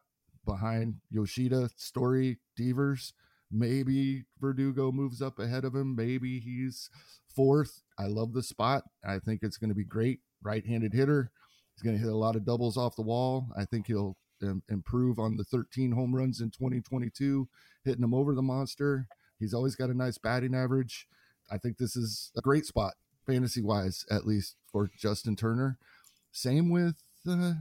[0.49, 3.13] behind Yoshida, Story, Devers.
[3.53, 5.95] Maybe Verdugo moves up ahead of him.
[5.95, 6.91] Maybe he's
[7.35, 7.83] fourth.
[7.99, 8.85] I love the spot.
[9.07, 10.21] I think it's going to be great.
[10.43, 11.31] Right handed hitter.
[11.75, 13.49] He's going to hit a lot of doubles off the wall.
[13.57, 17.49] I think he'll um, improve on the 13 home runs in 2022,
[17.85, 19.07] hitting them over the monster.
[19.39, 21.07] He's always got a nice batting average.
[21.51, 22.95] I think this is a great spot
[23.27, 25.79] fantasy wise, at least for Justin Turner.
[26.33, 26.97] Same with
[27.29, 27.53] uh,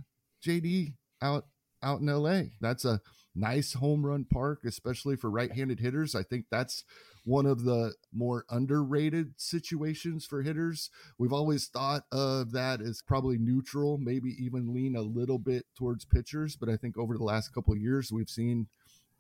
[0.46, 1.46] JD out
[1.84, 2.44] out in LA.
[2.62, 3.02] That's a
[3.36, 6.16] nice home run park, especially for right-handed hitters.
[6.16, 6.84] I think that's
[7.24, 10.90] one of the more underrated situations for hitters.
[11.18, 16.06] We've always thought of that as probably neutral, maybe even lean a little bit towards
[16.06, 16.56] pitchers.
[16.56, 18.68] But I think over the last couple of years, we've seen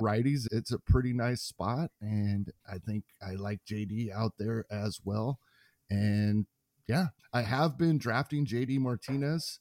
[0.01, 0.47] righties.
[0.51, 5.39] It's a pretty nice spot, and I think I like JD out there as well.
[5.89, 6.45] And
[6.87, 9.59] yeah, I have been drafting JD Martinez,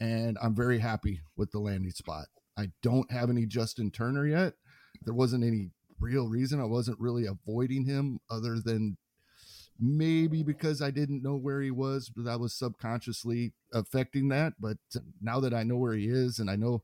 [0.00, 2.26] and I'm very happy with the landing spot.
[2.56, 4.54] I don't have any Justin Turner yet.
[5.04, 5.70] There wasn't any
[6.00, 8.96] real reason I wasn't really avoiding him other than
[9.78, 14.54] maybe because I didn't know where he was, but that was subconsciously affecting that.
[14.60, 14.76] But
[15.20, 16.82] now that I know where he is and I know,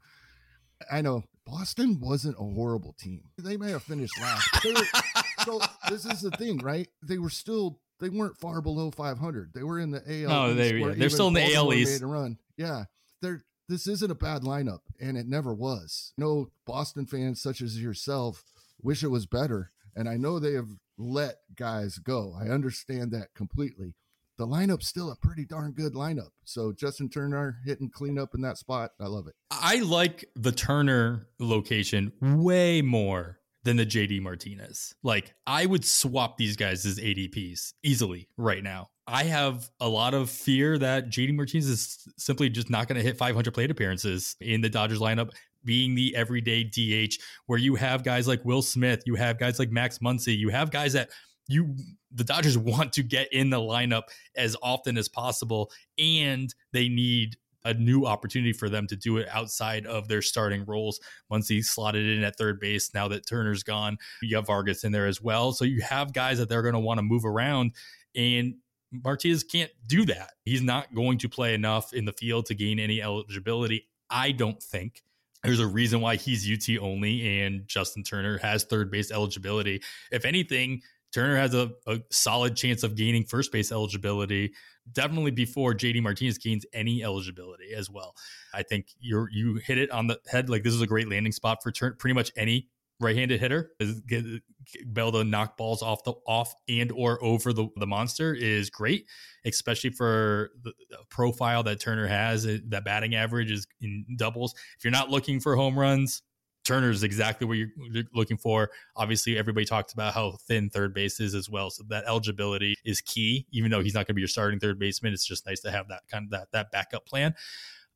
[0.91, 3.23] I know Boston wasn't a horrible team.
[3.39, 4.65] They may have finished last.
[4.65, 5.01] Were,
[5.45, 6.89] so this is the thing, right?
[7.03, 9.53] They were still they weren't far below 500.
[9.55, 10.29] They were in the AL.
[10.29, 10.95] No, they, yeah.
[10.97, 12.03] they're still in the AL East.
[12.03, 12.39] Run.
[12.57, 12.85] Yeah,
[13.21, 16.13] they're this isn't a bad lineup, and it never was.
[16.19, 18.43] No Boston fans such as yourself
[18.83, 20.69] wish it was better, and I know they have
[20.99, 22.35] let guys go.
[22.39, 23.95] I understand that completely.
[24.39, 26.31] The lineup's still a pretty darn good lineup.
[26.45, 29.35] So Justin Turner hitting cleanup in that spot, I love it.
[29.51, 34.95] I like the Turner location way more than the JD Martinez.
[35.03, 38.89] Like I would swap these guys as ADPs easily right now.
[39.07, 43.03] I have a lot of fear that JD Martinez is simply just not going to
[43.03, 45.31] hit 500 plate appearances in the Dodgers lineup,
[45.65, 47.15] being the everyday DH,
[47.47, 50.71] where you have guys like Will Smith, you have guys like Max Muncy, you have
[50.71, 51.11] guys that
[51.49, 51.75] you
[52.13, 54.05] the Dodgers want to get in the lineup
[54.37, 59.29] as often as possible, and they need a new opportunity for them to do it
[59.31, 61.01] outside of their starting roles.
[61.47, 65.07] He slotted in at third base, now that Turner's gone, you have Vargas in there
[65.07, 65.53] as well.
[65.53, 67.73] So you have guys that they're going to want to move around.
[68.15, 68.55] And
[68.93, 70.33] Martinez can't do that.
[70.45, 73.87] He's not going to play enough in the field to gain any eligibility.
[74.09, 75.03] I don't think.
[75.43, 79.83] There's a reason why he's UT only and Justin Turner has third base eligibility.
[80.11, 80.83] If anything,
[81.13, 84.53] Turner has a, a solid chance of gaining first base eligibility,
[84.93, 88.15] definitely before JD Martinez gains any eligibility as well.
[88.53, 90.51] I think you're you hit it on the head.
[90.51, 92.69] Like this is a great landing spot for turn, pretty much any
[93.01, 97.53] right-handed hitter is get, be able to knock balls off the off and or over
[97.53, 99.07] the, the monster is great
[99.45, 100.73] especially for the
[101.09, 105.57] profile that turner has that batting average is in doubles if you're not looking for
[105.57, 106.23] home runs
[106.65, 108.71] Turner is exactly what you're looking for.
[108.95, 113.01] Obviously, everybody talks about how thin third base is as well, so that eligibility is
[113.01, 113.47] key.
[113.51, 115.71] Even though he's not going to be your starting third baseman, it's just nice to
[115.71, 117.35] have that kind of that that backup plan.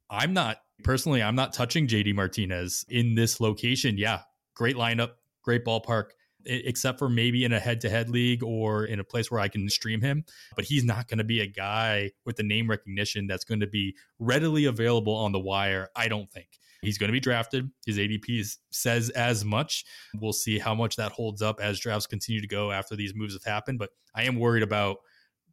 [0.09, 3.99] I'm not personally, I'm not touching JD Martinez in this location.
[3.99, 4.21] Yeah,
[4.55, 6.11] great lineup, great ballpark,
[6.47, 9.49] except for maybe in a head to head league or in a place where I
[9.49, 10.25] can stream him.
[10.57, 13.67] But he's not going to be a guy with the name recognition that's going to
[13.67, 16.49] be readily available on the wire, I don't think.
[16.83, 17.71] He's going to be drafted.
[17.87, 19.85] His ADP says as much.
[20.21, 23.33] We'll see how much that holds up as drafts continue to go after these moves
[23.33, 23.79] have happened.
[23.79, 24.99] But I am worried about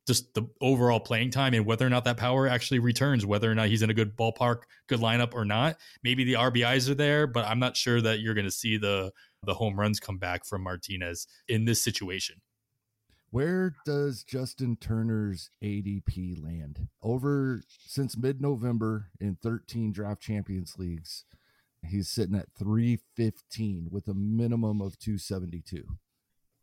[0.08, 3.56] just the overall playing time and whether or not that power actually returns, whether or
[3.56, 5.78] not he's in a good ballpark, good lineup or not.
[6.04, 9.12] Maybe the RBIs are there, but I'm not sure that you're going to see the
[9.44, 12.42] the home runs come back from Martinez in this situation.
[13.32, 16.90] Where does Justin Turner's ADP land?
[17.02, 21.24] Over since mid November in 13 draft champions leagues,
[21.88, 25.84] he's sitting at 315 with a minimum of 272.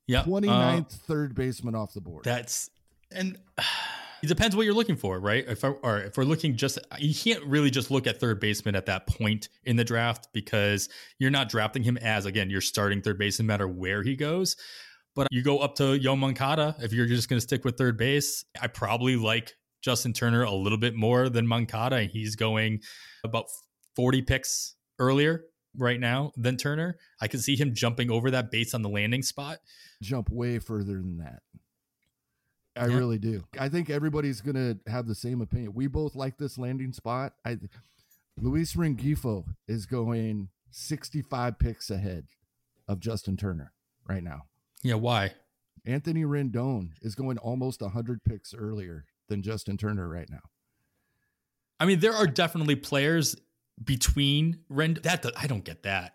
[0.07, 0.23] Yeah.
[0.25, 2.25] 29th uh, third baseman off the board.
[2.25, 2.71] That's,
[3.13, 3.39] and
[4.23, 5.45] it depends what you're looking for, right?
[5.47, 8.75] If I, or if we're looking just, you can't really just look at third baseman
[8.75, 10.89] at that point in the draft because
[11.19, 14.57] you're not drafting him as, again, your starting third baseman, no matter where he goes.
[15.15, 17.97] But you go up to Yoan Moncada if you're just going to stick with third
[17.97, 18.45] base.
[18.61, 22.05] I probably like Justin Turner a little bit more than Moncada.
[22.05, 22.81] He's going
[23.25, 23.47] about
[23.97, 25.45] 40 picks earlier
[25.77, 26.97] right now than Turner.
[27.21, 29.59] I can see him jumping over that based on the landing spot.
[30.03, 31.41] Jump way further than that.
[32.79, 32.97] I yeah.
[32.97, 33.45] really do.
[33.59, 35.75] I think everybody's going to have the same opinion.
[35.75, 37.35] We both like this landing spot.
[37.45, 37.59] I
[38.41, 42.27] Luis Rengifo is going 65 picks ahead
[42.87, 43.73] of Justin Turner
[44.09, 44.43] right now.
[44.83, 45.33] Yeah, why?
[45.85, 50.43] Anthony Rendon is going almost 100 picks earlier than Justin Turner right now.
[51.81, 53.37] I mean, there are definitely players
[53.83, 54.99] between Rend.
[54.99, 56.13] That I don't get that.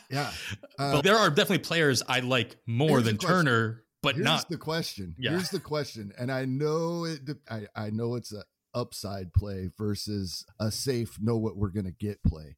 [0.10, 0.30] yeah,
[0.78, 4.56] uh, but there are definitely players I like more than Turner, but here's not the
[4.56, 5.14] question.
[5.18, 5.32] Yeah.
[5.32, 7.20] Here's the question, and I know it.
[7.50, 8.44] I I know it's a
[8.74, 12.56] upside play versus a safe know what we're going to get play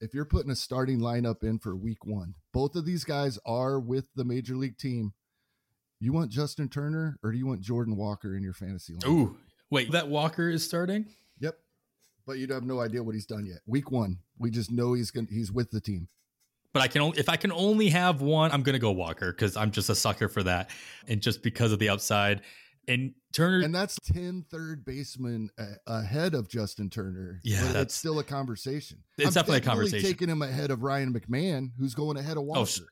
[0.00, 3.78] if you're putting a starting lineup in for week one, both of these guys are
[3.78, 5.12] with the major league team.
[6.00, 9.08] You want Justin Turner or do you want Jordan Walker in your fantasy lineup?
[9.08, 9.36] Ooh,
[9.68, 11.06] wait, that Walker is starting?
[11.40, 11.58] Yep.
[12.26, 13.58] But you'd have no idea what he's done yet.
[13.66, 16.08] Week one, we just know he's going he's with the team.
[16.72, 19.56] But I can only if I can only have one, I'm gonna go Walker because
[19.56, 20.70] I'm just a sucker for that,
[21.08, 22.42] and just because of the upside.
[22.88, 25.50] And Turner, and that's 10 third baseman
[25.86, 27.40] ahead of Justin Turner.
[27.44, 28.98] Yeah, but it's still a conversation.
[29.18, 30.08] It's I'm definitely a conversation.
[30.08, 32.70] Taking him ahead of Ryan McMahon, who's going ahead of oh, Walker.
[32.80, 32.86] Oh,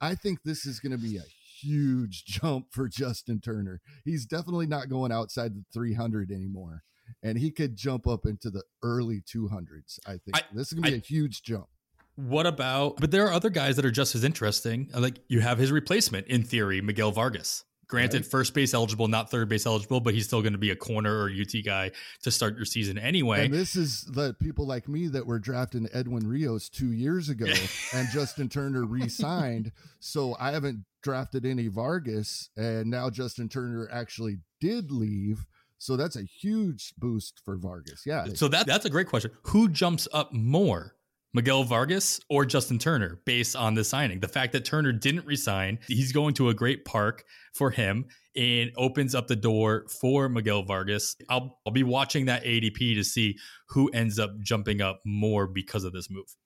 [0.00, 1.24] I think this is going to be a
[1.60, 3.80] huge jump for Justin Turner.
[4.04, 6.82] He's definitely not going outside the 300 anymore,
[7.22, 9.98] and he could jump up into the early 200s.
[10.06, 11.68] I think I, this is going to be I, a huge jump.
[12.16, 12.98] What about?
[12.98, 14.90] But there are other guys that are just as interesting.
[14.94, 17.64] Like you have his replacement in theory, Miguel Vargas.
[17.92, 18.30] Granted, right.
[18.30, 21.14] first base eligible, not third base eligible, but he's still going to be a corner
[21.14, 21.90] or UT guy
[22.22, 23.44] to start your season anyway.
[23.44, 27.44] And this is the people like me that were drafting Edwin Rios two years ago,
[27.94, 29.72] and Justin Turner re-signed.
[30.00, 35.44] So I haven't drafted any Vargas, and now Justin Turner actually did leave.
[35.76, 38.04] So that's a huge boost for Vargas.
[38.06, 38.24] Yeah.
[38.32, 39.32] So that that's a great question.
[39.42, 40.94] Who jumps up more?
[41.34, 44.20] Miguel Vargas or Justin Turner based on the signing.
[44.20, 47.24] The fact that Turner didn't resign, he's going to a great park
[47.54, 48.06] for him
[48.36, 51.16] and opens up the door for Miguel Vargas.
[51.28, 53.36] I'll, I'll be watching that ADP to see
[53.70, 56.36] who ends up jumping up more because of this move.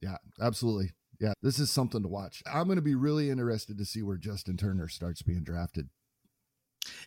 [0.00, 0.92] Yeah, absolutely.
[1.20, 2.42] Yeah, this is something to watch.
[2.52, 5.88] I'm going to be really interested to see where Justin Turner starts being drafted.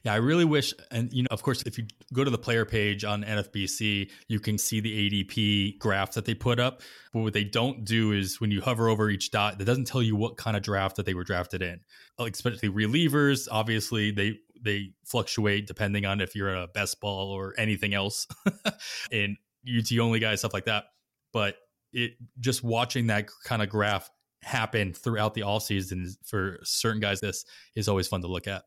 [0.04, 2.66] Yeah, I really wish, and you know, of course, if you go to the player
[2.66, 6.82] page on NFBC, you can see the ADP graph that they put up.
[7.14, 10.02] But what they don't do is when you hover over each dot, that doesn't tell
[10.02, 11.82] you what kind of draft that they were drafted in.
[12.18, 17.54] Like especially relievers, obviously they they fluctuate depending on if you're a best ball or
[17.58, 18.28] anything else,
[19.12, 20.86] and UT only guys stuff like that.
[21.34, 21.56] But
[21.92, 24.10] it just watching that kind of graph
[24.46, 27.46] happen throughout the off season for certain guys, this
[27.76, 28.64] is always fun to look at.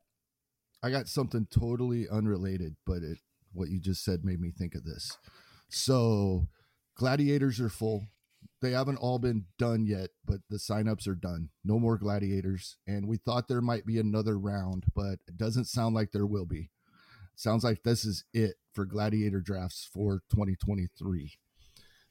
[0.83, 3.18] I got something totally unrelated, but it
[3.53, 5.16] what you just said made me think of this.
[5.68, 6.49] So,
[6.95, 8.07] gladiators are full.
[8.61, 11.51] they haven't all been done yet, but the signups are done.
[11.64, 12.76] No more gladiators.
[12.87, 16.47] And we thought there might be another round, but it doesn't sound like there will
[16.47, 16.70] be.
[17.35, 21.33] Sounds like this is it for gladiator drafts for 2023.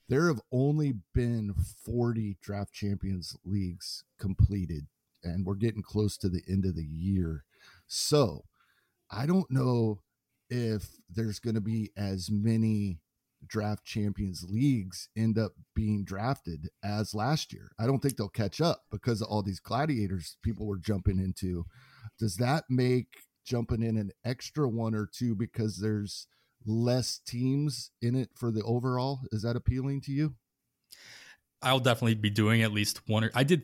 [0.09, 1.53] There have only been
[1.85, 4.87] 40 draft champions leagues completed,
[5.21, 7.43] and we're getting close to the end of the year.
[7.87, 8.45] So
[9.11, 10.01] I don't know
[10.49, 12.99] if there's going to be as many
[13.45, 17.71] draft champions leagues end up being drafted as last year.
[17.79, 21.65] I don't think they'll catch up because of all these gladiators people were jumping into.
[22.19, 23.07] Does that make
[23.45, 26.27] jumping in an extra one or two because there's
[26.65, 29.19] less teams in it for the overall?
[29.31, 30.35] Is that appealing to you?
[31.61, 33.63] I'll definitely be doing at least one or I did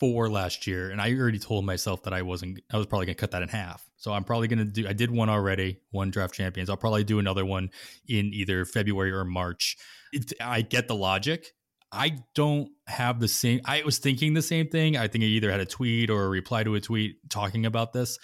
[0.00, 3.16] four last year and I already told myself that I wasn't I was probably going
[3.16, 3.84] to cut that in half.
[3.96, 6.70] So I'm probably going to do I did one already, one draft champions.
[6.70, 7.70] I'll probably do another one
[8.08, 9.76] in either February or March.
[10.12, 11.52] It, I get the logic.
[11.92, 14.96] I don't have the same I was thinking the same thing.
[14.96, 17.92] I think I either had a tweet or a reply to a tweet talking about
[17.92, 18.18] this.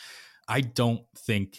[0.49, 1.59] I don't think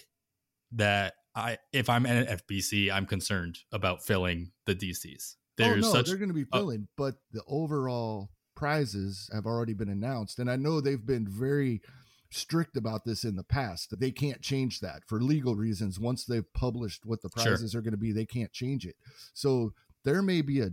[0.74, 5.36] that I if I'm NFBC, I'm concerned about filling the DCs.
[5.58, 8.32] There's oh, no, such, they're going to be filling, uh, but the overall
[8.62, 11.82] prizes have already been announced, and I know they've been very
[12.30, 14.00] strict about this in the past.
[14.00, 16.00] They can't change that for legal reasons.
[16.00, 17.80] Once they've published what the prizes sure.
[17.80, 18.98] are going to be, they can't change it.
[19.34, 19.74] So
[20.06, 20.70] there may be a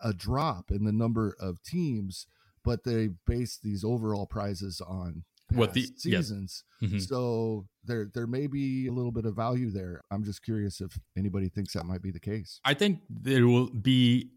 [0.00, 2.26] a drop in the number of teams,
[2.64, 6.64] but they base these overall prizes on what the seasons.
[6.80, 6.90] Yes.
[6.90, 7.00] Mm-hmm.
[7.00, 10.00] So there there may be a little bit of value there.
[10.10, 12.60] I'm just curious if anybody thinks that might be the case.
[12.64, 14.30] I think there will be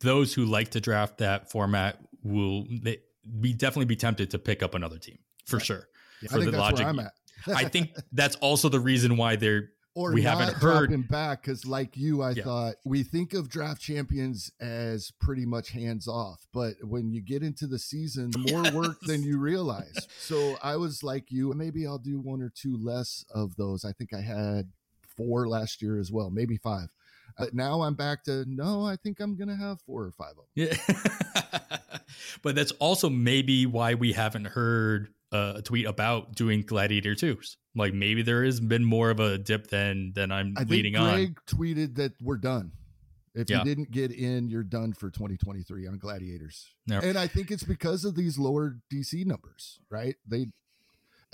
[0.00, 2.98] those who like to draft that format will they,
[3.40, 5.66] be definitely be tempted to pick up another team for right.
[5.66, 5.88] sure.
[6.22, 6.86] Yeah, for the logic.
[7.48, 11.64] I think that's also the reason why they're or we haven't heard him back because
[11.66, 12.44] like you i yeah.
[12.44, 17.42] thought we think of draft champions as pretty much hands off but when you get
[17.42, 18.72] into the season more yes.
[18.74, 22.76] work than you realize so i was like you maybe i'll do one or two
[22.76, 24.70] less of those i think i had
[25.16, 26.92] four last year as well maybe five
[27.38, 30.44] but now i'm back to no i think i'm gonna have four or five of
[30.54, 31.98] them yeah
[32.42, 37.56] but that's also maybe why we haven't heard uh, a tweet about doing Gladiator 2s.
[37.74, 41.04] Like maybe there has been more of a dip than than I'm I leading think
[41.04, 41.58] Greg on.
[41.58, 42.72] tweeted that we're done.
[43.34, 43.58] If yeah.
[43.58, 46.70] you didn't get in, you're done for 2023 on Gladiators.
[46.86, 47.00] No.
[47.00, 50.16] And I think it's because of these lower DC numbers, right?
[50.26, 50.46] They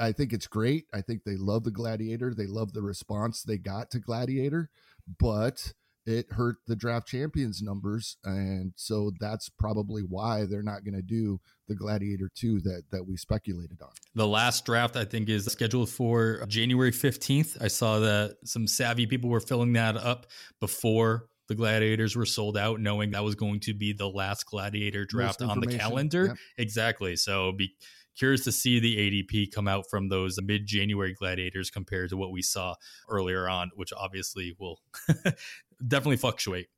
[0.01, 0.87] I think it's great.
[0.93, 2.35] I think they love the Gladiator.
[2.35, 4.71] They love the response they got to Gladiator,
[5.19, 5.75] but
[6.07, 11.03] it hurt the draft champions numbers and so that's probably why they're not going to
[11.03, 13.91] do the gladiator 2 that that we speculated on.
[14.15, 19.07] The last draft i think is scheduled for january 15th i saw that some savvy
[19.07, 20.27] people were filling that up
[20.61, 25.05] before the gladiators were sold out knowing that was going to be the last gladiator
[25.05, 26.27] draft on the calendar.
[26.27, 26.37] yep.
[26.59, 27.75] exactly so be
[28.17, 32.31] curious to see the ADP come out from those mid January gladiators compared to what
[32.31, 32.75] we saw
[33.09, 34.81] earlier on, which obviously will
[35.87, 36.69] definitely fluctuate.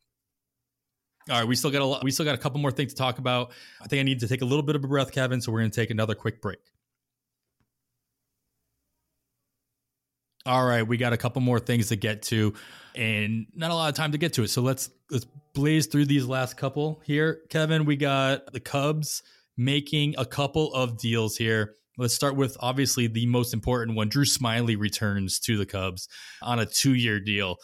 [1.31, 2.99] All right, we still got a lot, we still got a couple more things to
[2.99, 3.53] talk about.
[3.81, 5.41] I think I need to take a little bit of a breath, Kevin.
[5.41, 6.59] So we're going to take another quick break.
[10.47, 12.53] All right, we got a couple more things to get to,
[12.95, 14.49] and not a lot of time to get to it.
[14.49, 15.25] So let's let's
[15.55, 17.87] blaze through these last couple here, Kevin.
[17.87, 19.23] We got the Cubs
[19.57, 21.77] making a couple of deals here.
[21.97, 24.11] Let's start with obviously the most important one.
[24.11, 26.09] Drew Smyly returns to the Cubs
[26.43, 27.57] on a two-year deal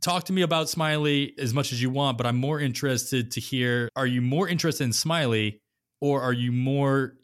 [0.00, 3.40] talk to me about Smyly as much as you want, but I'm more interested to
[3.40, 5.60] hear are you more interested in Smyly
[6.00, 7.14] or are you more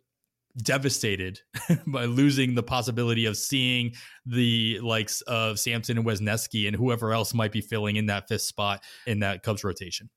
[0.56, 1.40] devastated
[1.86, 3.94] by losing the possibility of seeing
[4.26, 8.42] the likes of Sampson and Wesneski and whoever else might be filling in that fifth
[8.42, 10.10] spot in that Cubs rotation?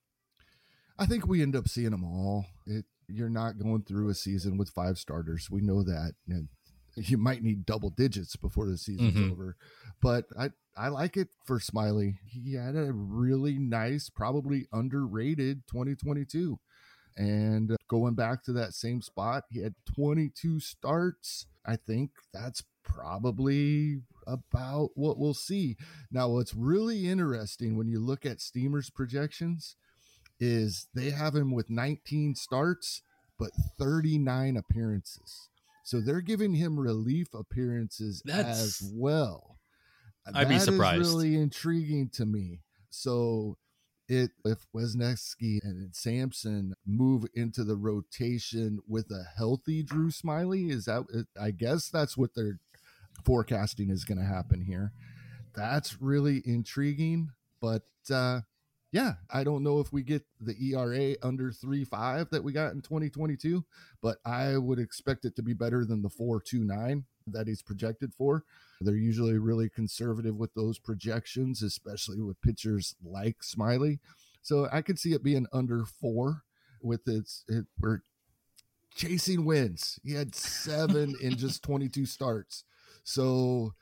[0.98, 2.46] I think we end up seeing them all.
[2.66, 5.50] It, you're not going through a season with five starters.
[5.50, 6.14] We know that.
[6.28, 6.48] And
[6.96, 9.32] you might need double digits before the season's mm-hmm.
[9.32, 9.56] over.
[10.00, 12.18] But I, I like it for Smyly.
[12.26, 16.58] He had a really nice, probably underrated 2022.
[17.16, 21.46] And uh, going back to that same spot, he had 22 starts.
[21.64, 25.76] I think that's probably about what we'll see.
[26.10, 29.76] Now, what's really interesting when you look at Steamer's projections
[30.38, 33.02] is they have him with 19 starts,
[33.38, 35.48] but 39 appearances.
[35.84, 39.55] So they're giving him relief appearances that's, as well.
[40.34, 41.00] I'd that be surprised.
[41.00, 42.60] really intriguing to me.
[42.90, 43.58] So
[44.08, 50.86] it if Wesneski and Sampson move into the rotation with a healthy Drew Smyly, is
[50.86, 52.58] that I guess that's what they're
[53.24, 54.92] forecasting is going to happen here.
[55.54, 57.30] That's really intriguing,
[57.60, 58.40] but uh
[58.92, 62.72] yeah, I don't know if we get the ERA under three five that we got
[62.72, 63.64] in 2022,
[64.00, 68.44] but I would expect it to be better than the 4.29 that he's projected for.
[68.80, 73.98] They're usually really conservative with those projections, especially with pitchers like Smyly.
[74.42, 76.42] So I could see it being under four
[76.82, 78.00] with its it, we're
[78.94, 79.98] chasing wins.
[80.04, 82.64] He had seven in just 22 starts.
[83.02, 83.72] So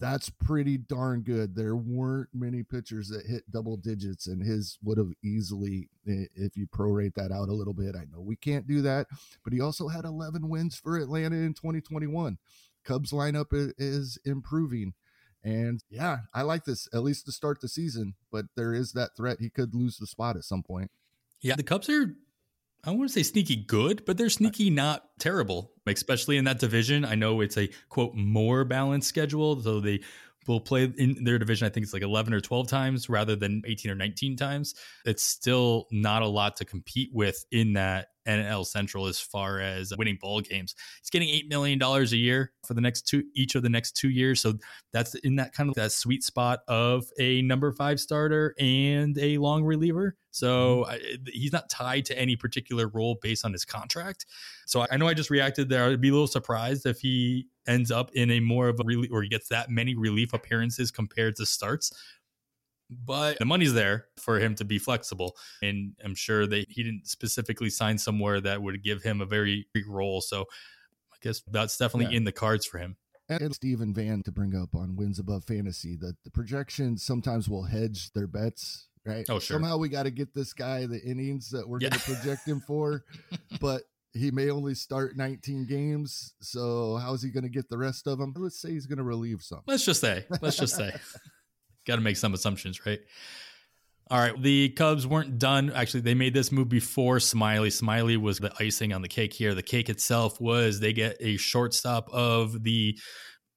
[0.00, 1.54] that's pretty darn good.
[1.54, 6.66] There weren't many pitchers that hit double digits, and his would have easily, if you
[6.66, 7.94] prorate that out a little bit.
[7.94, 9.06] I know we can't do that,
[9.44, 12.38] but he also had 11 wins for Atlanta in 2021.
[12.84, 13.46] Cubs lineup
[13.78, 14.94] is improving.
[15.42, 19.16] And yeah, I like this at least to start the season, but there is that
[19.16, 20.90] threat he could lose the spot at some point.
[21.40, 22.14] Yeah, the Cubs are
[22.84, 27.04] I want to say sneaky good, but they're sneaky not terrible, especially in that division.
[27.04, 30.00] I know it's a quote more balanced schedule, so they
[30.46, 31.66] will play in their division.
[31.66, 34.74] I think it's like 11 or 12 times rather than 18 or 19 times.
[35.04, 39.92] It's still not a lot to compete with in that NL Central as far as
[39.96, 40.74] winning ball games.
[41.00, 43.92] He's getting eight million dollars a year for the next two each of the next
[43.92, 44.40] two years.
[44.40, 44.54] So
[44.92, 49.38] that's in that kind of that sweet spot of a number five starter and a
[49.38, 50.16] long reliever.
[50.30, 51.22] So mm-hmm.
[51.26, 54.26] he's not tied to any particular role based on his contract.
[54.66, 55.84] So I know I just reacted there.
[55.84, 59.10] I'd be a little surprised if he ends up in a more of a relief
[59.12, 61.92] or he gets that many relief appearances compared to starts
[62.90, 65.36] but the money's there for him to be flexible.
[65.62, 69.66] And I'm sure that he didn't specifically sign somewhere that would give him a very
[69.72, 70.20] big role.
[70.20, 70.42] So
[71.12, 72.18] I guess that's definitely yeah.
[72.18, 72.96] in the cards for him.
[73.28, 77.62] And Stephen Van to bring up on wins above fantasy that the projections sometimes will
[77.62, 79.24] hedge their bets, right?
[79.28, 79.54] Oh, sure.
[79.54, 81.90] Somehow we got to get this guy the innings that we're yeah.
[81.90, 83.04] going to project him for,
[83.60, 86.34] but he may only start 19 games.
[86.40, 88.34] So how's he going to get the rest of them?
[88.36, 89.60] Let's say he's going to relieve some.
[89.64, 90.92] Let's just say, let's just say.
[91.86, 93.00] got to make some assumptions, right?
[94.10, 95.70] All right, the Cubs weren't done.
[95.72, 97.68] Actually, they made this move before Smyly.
[97.68, 99.54] Smyly was the icing on the cake here.
[99.54, 102.98] The cake itself was they get a shortstop of the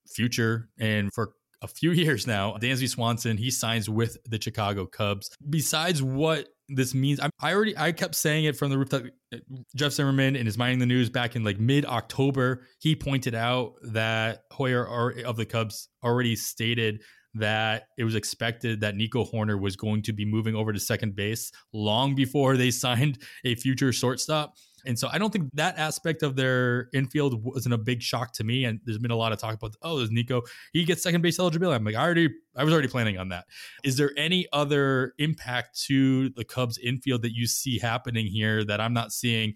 [0.08, 1.34] future, and for
[1.64, 5.32] a few years now, Dansby Swanson he signs with the Chicago Cubs.
[5.50, 9.06] Besides what this means, I, I already I kept saying it from the rooftop.
[9.34, 9.38] Uh,
[9.76, 13.74] Jeff Zimmerman in his Minding the News back in like mid October, he pointed out
[13.82, 17.02] that Hoyer of the Cubs already stated
[17.35, 21.15] that it was expected that Nico Hoerner was going to be moving over to second
[21.15, 24.55] base long before they signed a future shortstop.
[24.85, 28.43] And so I don't think that aspect of their infield wasn't a big shock to
[28.43, 28.65] me.
[28.65, 30.41] And there's been a lot of talk about, oh, there's Nico,
[30.73, 31.76] he gets second base eligibility.
[31.76, 33.45] I'm like, I already, I was already planning on that.
[33.84, 38.81] Is there any other impact to the Cubs infield that you see happening here that
[38.81, 39.53] I'm not seeing?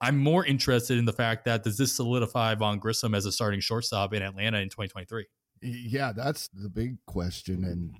[0.00, 3.60] I'm more interested in the fact that does this solidify Vaughn Grissom as a starting
[3.60, 5.26] shortstop in Atlanta in 2023?
[5.62, 7.64] Yeah, that's the big question.
[7.64, 7.94] And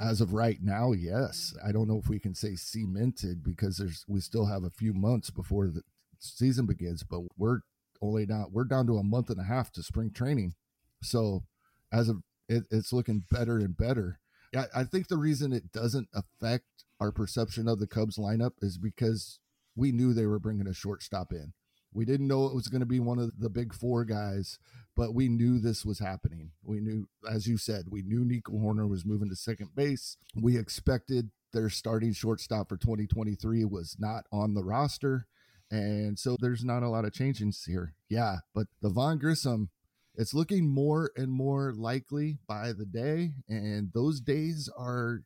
[0.00, 1.54] as of right now, yes.
[1.66, 4.92] I don't know if we can say cemented because there's we still have a few
[4.92, 5.82] months before the
[6.18, 7.60] season begins, but we're
[8.02, 10.54] only down we're down to a month and a half to spring training.
[11.02, 11.44] So
[11.92, 14.18] as of it, it's looking better and better.
[14.54, 16.66] I, I think the reason it doesn't affect
[17.00, 19.38] our perception of the Cubs lineup is because
[19.76, 21.52] we knew they were bringing a shortstop in.
[21.92, 24.58] We didn't know it was going to be one of the big four guys,
[24.96, 26.52] but we knew this was happening.
[26.62, 30.16] We knew, as you said, we knew Nico Hoerner was moving to second base.
[30.34, 35.26] We expected their starting shortstop for 2023 was not on the roster.
[35.70, 37.94] And so there's not a lot of changes here.
[38.08, 39.70] Yeah, but the Vaughn Grissom,
[40.14, 43.32] it's looking more and more likely by the day.
[43.48, 45.22] And those days are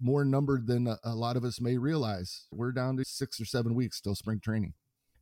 [0.00, 2.46] more numbered than a, a lot of us may realize.
[2.50, 4.74] We're down to six or seven weeks till spring training.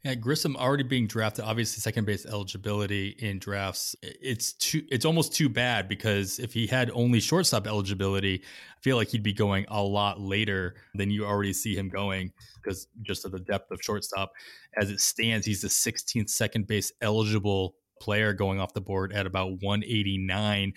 [0.04, 3.96] Yeah, Grissom already being drafted, obviously second base eligibility in drafts.
[4.02, 8.98] It's too it's almost too bad because if he had only shortstop eligibility, I feel
[8.98, 12.32] like he'd be going a lot later than you already see him going
[12.62, 14.30] because just of the depth of shortstop.
[14.76, 19.24] As it stands, he's the 16th second base eligible player going off the board at
[19.24, 20.74] about 189.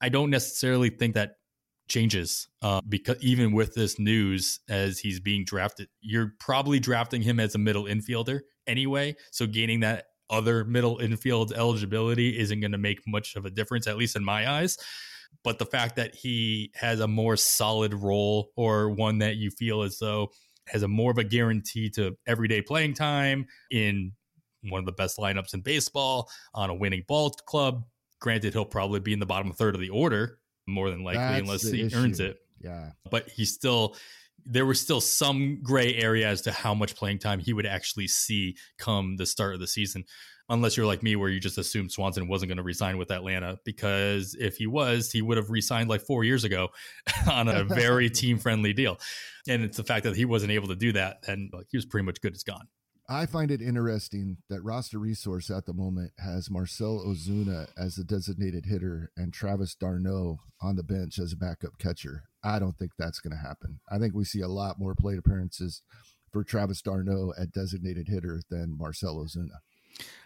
[0.00, 1.36] I don't necessarily think that
[1.88, 7.38] changes uh, because even with this news as he's being drafted, you're probably drafting him
[7.38, 9.14] as a middle infielder anyway.
[9.30, 13.86] So gaining that other middle infield eligibility isn't going to make much of a difference,
[13.86, 14.78] at least in my eyes.
[15.42, 19.82] But the fact that he has a more solid role or one that you feel
[19.82, 20.30] as though
[20.68, 24.12] has a more of a guarantee to everyday playing time in
[24.70, 27.84] one of the best lineups in baseball on a winning ball club.
[28.20, 31.40] Granted, he'll probably be in the bottom third of the order more than likely, That's
[31.40, 31.96] unless he issue.
[31.96, 32.38] earns it.
[32.60, 32.92] Yeah.
[33.10, 33.96] But he still
[34.46, 38.06] there was still some gray area as to how much playing time he would actually
[38.08, 40.04] see come the start of the season.
[40.50, 43.58] Unless you're like me, where you just assumed Swanson wasn't going to resign with Atlanta,
[43.64, 46.68] because if he was, he would have resigned like four years ago
[47.30, 48.98] on a very team friendly deal.
[49.48, 51.86] And it's the fact that he wasn't able to do that, and like, he was
[51.86, 52.68] pretty much good as gone.
[53.08, 58.04] I find it interesting that roster resource at the moment has Marcel Ozuna as the
[58.04, 62.24] designated hitter and Travis d'Arnaud on the bench as a backup catcher.
[62.42, 63.80] I don't think that's going to happen.
[63.90, 65.82] I think we see a lot more plate appearances
[66.32, 69.58] for Travis d'Arnaud at designated hitter than Marcel Ozuna.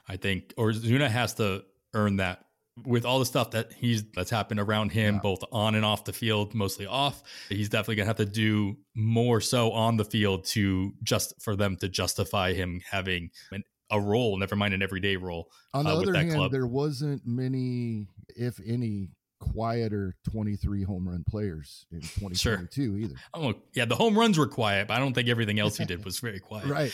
[0.09, 1.65] I think Ozuna has to
[1.95, 2.45] earn that
[2.85, 5.21] with all the stuff that he's that's happened around him, yeah.
[5.21, 7.23] both on and off the field, mostly off.
[7.49, 11.77] He's definitely gonna have to do more so on the field to just for them
[11.77, 15.51] to justify him having an, a role, never mind an everyday role.
[15.75, 16.53] On the uh, other hand, club.
[16.53, 19.11] there wasn't many, if any,
[19.41, 22.99] quieter 23 home run players in 2022 sure.
[22.99, 23.15] either.
[23.35, 26.05] Oh, yeah, the home runs were quiet, but I don't think everything else he did
[26.05, 26.67] was very quiet.
[26.67, 26.93] right.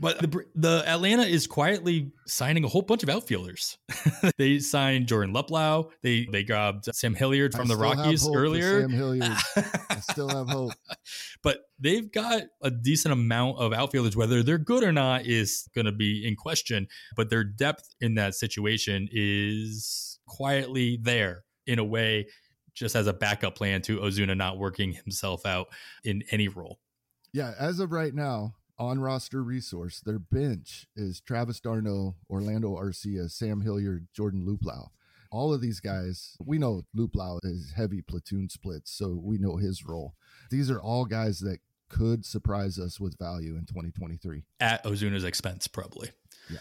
[0.00, 3.78] But the, the, Atlanta is quietly signing a whole bunch of outfielders.
[4.38, 5.90] they signed Jordan Luplow.
[6.02, 8.82] They they grabbed Sam Hilliard from the Rockies earlier.
[8.82, 9.36] Sam Hilliard.
[9.90, 10.72] I still have hope.
[11.42, 14.16] But they've got a decent amount of outfielders.
[14.16, 16.88] Whether they're good or not is going to be in question.
[17.16, 22.26] But their depth in that situation is quietly there in a way,
[22.74, 25.68] just as a backup plan to Ozuna not working himself out
[26.02, 26.78] in any role.
[27.32, 33.30] Yeah, as of right now, on roster resource, their bench is Travis d'Arnaud, Orlando Arcia,
[33.30, 34.88] Sam Hilliard, Jordan Luplow.
[35.30, 39.84] All of these guys, we know Luplow is heavy platoon splits, so we know his
[39.84, 40.14] role.
[40.50, 45.66] These are all guys that could surprise us with value in 2023 at Ozuna's expense,
[45.66, 46.10] probably.
[46.50, 46.58] Yeah.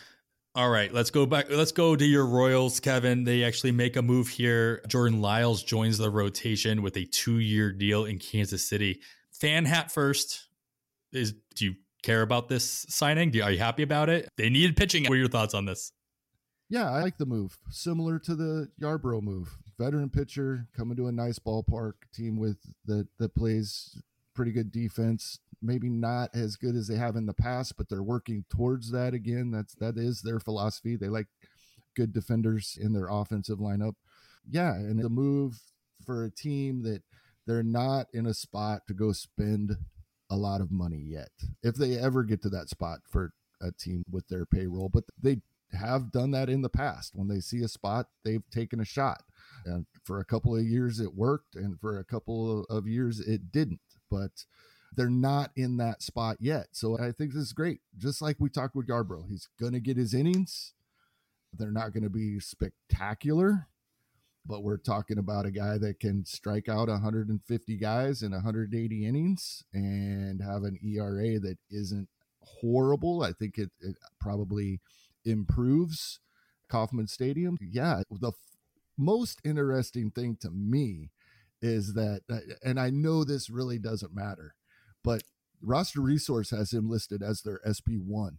[0.56, 1.48] All right, let's go back.
[1.49, 3.23] Let's go to your Royals, Kevin.
[3.23, 4.84] They actually make a move here.
[4.88, 9.02] Jordan Lyles joins the rotation with a two-year deal in Kansas City.
[9.31, 10.48] Fan hat first.
[11.11, 13.31] Is do you care about this signing?
[13.31, 14.30] Do, are you happy about it?
[14.38, 15.03] They needed pitching.
[15.03, 15.91] What are your thoughts on this?
[16.69, 17.57] Yeah, I like the move.
[17.69, 19.57] Similar to the Yarbrough move.
[19.77, 24.01] Veteran pitcher coming to a nice ballpark team with that that plays
[24.34, 25.39] pretty good defense.
[25.61, 29.13] Maybe not as good as they have in the past, but they're working towards that
[29.13, 29.51] again.
[29.51, 30.95] That's that is their philosophy.
[30.95, 31.27] They like
[31.95, 33.93] good defenders in their offensive lineup.
[34.49, 35.59] Yeah, and the move
[36.05, 37.01] for a team that
[37.45, 39.77] they're not in a spot to go spend
[40.34, 41.30] a lot of money yet.
[41.61, 45.41] If they ever get to that spot for a team with their payroll, but they
[45.72, 47.15] have done that in the past.
[47.15, 49.23] When they see a spot, they've taken a shot.
[49.65, 53.51] And for a couple of years it worked and for a couple of years it
[53.51, 53.80] didn't.
[54.10, 54.45] But
[54.95, 56.68] they're not in that spot yet.
[56.72, 57.81] So I think this is great.
[57.97, 60.73] Just like we talked with Yarbrough, he's going to get his innings.
[61.51, 63.68] They're not going to be spectacular,
[64.45, 69.64] but we're talking about a guy that can strike out 150 guys in 180 innings
[69.74, 72.10] and have an ERA that isn't
[72.41, 73.24] horrible.
[73.24, 74.82] I think it, it probably
[75.24, 76.20] improves
[76.68, 77.57] Kauffman Stadium.
[77.61, 78.36] Yeah, the f-
[78.98, 81.11] most interesting thing to me
[81.61, 84.56] is that, uh, and I know this really doesn't matter,
[85.03, 85.24] but
[85.61, 88.38] Roster Resource has him listed as their SP1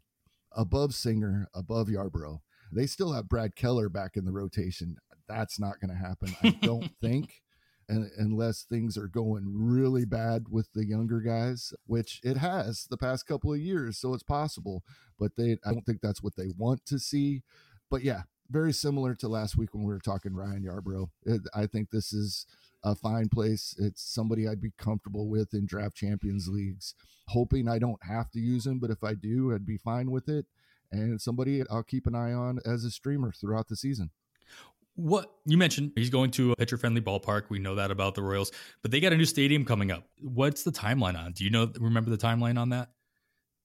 [0.53, 2.41] above Singer, above Yarbrough.
[2.71, 4.99] They still have Brad Keller back in the rotation
[5.29, 6.35] that's not going to happen.
[6.43, 7.43] I don't think.
[7.87, 12.97] And, unless things are going really bad with the younger guys, which it has the
[12.97, 14.83] past couple of years, so it's possible.
[15.19, 17.43] But they, I don't think that's what they want to see.
[17.91, 21.09] But yeah, very similar to last week when we were talking Ryan Yarbrough.
[21.27, 22.47] It, I think this is
[22.83, 23.75] a fine place.
[23.79, 26.95] It's somebody I'd be comfortable with in draft champions leagues.
[27.29, 30.29] Hoping I don't have to use him, but if I do, I'd be fine with
[30.29, 30.47] it.
[30.93, 34.11] And somebody I'll keep an eye on as a streamer throughout the season.
[34.97, 37.45] What you mentioned, he's going to a pitcher friendly ballpark.
[37.49, 38.53] We know that about the Royals,
[38.83, 40.05] but they got a new stadium coming up.
[40.21, 41.33] What's the timeline on?
[41.33, 42.91] Do you know, remember the timeline on that?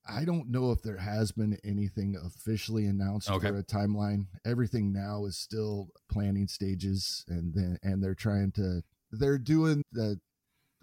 [0.07, 3.49] I don't know if there has been anything officially announced okay.
[3.49, 4.25] for a timeline.
[4.45, 8.81] Everything now is still planning stages, and then and they're trying to
[9.11, 10.19] they're doing the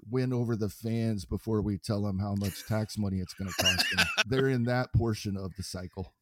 [0.09, 3.63] win over the fans before we tell them how much tax money it's going to
[3.63, 4.07] cost them.
[4.27, 6.15] they're in that portion of the cycle.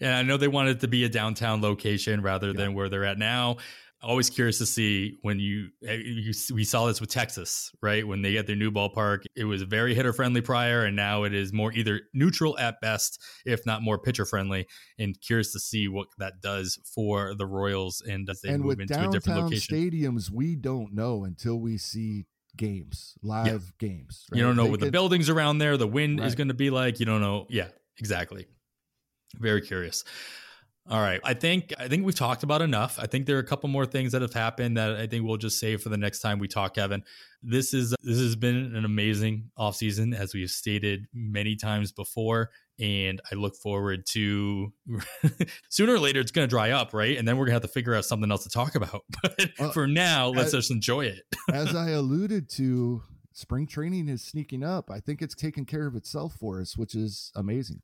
[0.00, 2.54] And I know they wanted to be a downtown location rather yeah.
[2.54, 3.56] than where they're at now.
[4.02, 8.06] Always curious to see when you, eh, you we saw this with Texas, right?
[8.06, 11.32] When they get their new ballpark, it was very hitter friendly prior, and now it
[11.32, 14.66] is more either neutral at best, if not more pitcher friendly.
[14.98, 18.78] And curious to see what that does for the Royals and as they and move
[18.78, 19.74] into a different location.
[19.74, 22.26] Stadiums, we don't know until we see
[22.58, 23.88] games, live yeah.
[23.88, 24.26] games.
[24.30, 24.38] Right?
[24.38, 26.26] You don't know they what the buildings around there, the wind right.
[26.26, 27.00] is going to be like.
[27.00, 27.46] You don't know.
[27.48, 27.68] Yeah,
[27.98, 28.46] exactly.
[29.38, 30.04] Very curious.
[30.90, 31.18] All right.
[31.24, 32.98] I think I think we've talked about enough.
[32.98, 35.38] I think there are a couple more things that have happened that I think we'll
[35.38, 37.02] just save for the next time we talk, Kevin.
[37.42, 42.50] This is this has been an amazing offseason, as we have stated many times before.
[42.78, 44.74] And I look forward to
[45.70, 47.16] sooner or later it's gonna dry up, right?
[47.16, 49.04] And then we're gonna have to figure out something else to talk about.
[49.22, 51.22] But well, for now, let's as, just enjoy it.
[51.52, 53.02] as I alluded to,
[53.32, 54.90] spring training is sneaking up.
[54.90, 57.80] I think it's taking care of itself for us, which is amazing.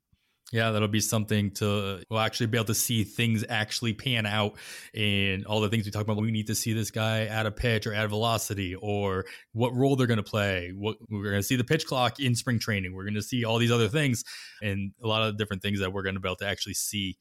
[0.51, 4.57] Yeah, that'll be something to we'll actually be able to see things actually pan out
[4.93, 6.17] and all the things we talk about.
[6.17, 9.95] We need to see this guy add a pitch or add velocity or what role
[9.95, 10.73] they're going to play.
[10.75, 12.93] What we're going to see the pitch clock in spring training.
[12.93, 14.25] We're going to see all these other things
[14.61, 17.17] and a lot of different things that we're going to be able to actually see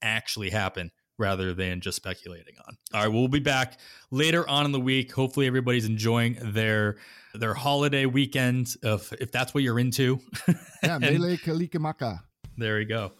[0.00, 2.76] actually happen rather than just speculating on.
[2.94, 3.80] All right, we'll be back
[4.12, 5.12] later on in the week.
[5.12, 6.96] Hopefully everybody's enjoying their
[7.34, 10.20] their holiday weekend if if that's what you're into.
[10.82, 12.20] yeah, Mele Kalikimaka.
[12.58, 13.12] There we go.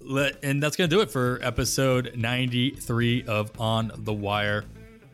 [0.00, 4.64] Let, and that's going to do it for episode 93 of On the Wire.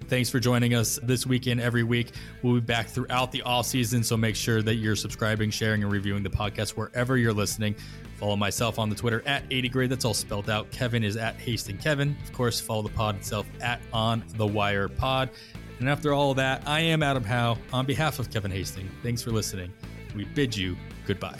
[0.08, 2.12] Thanks for joining us this weekend every week.
[2.42, 5.90] We'll be back throughout the off season, so make sure that you're subscribing, sharing, and
[5.90, 7.74] reviewing the podcast wherever you're listening.
[8.18, 9.90] Follow myself on the Twitter at 80 grade.
[9.90, 10.70] That's all spelled out.
[10.70, 12.14] Kevin is at Hasting Kevin.
[12.24, 15.30] Of course, follow the pod itself at On the Wire Pod.
[15.78, 17.56] And after all that, I am Adam Howe.
[17.72, 19.72] On behalf of Kevin Hastings, thanks for listening.
[20.14, 20.76] We bid you
[21.06, 21.38] goodbye.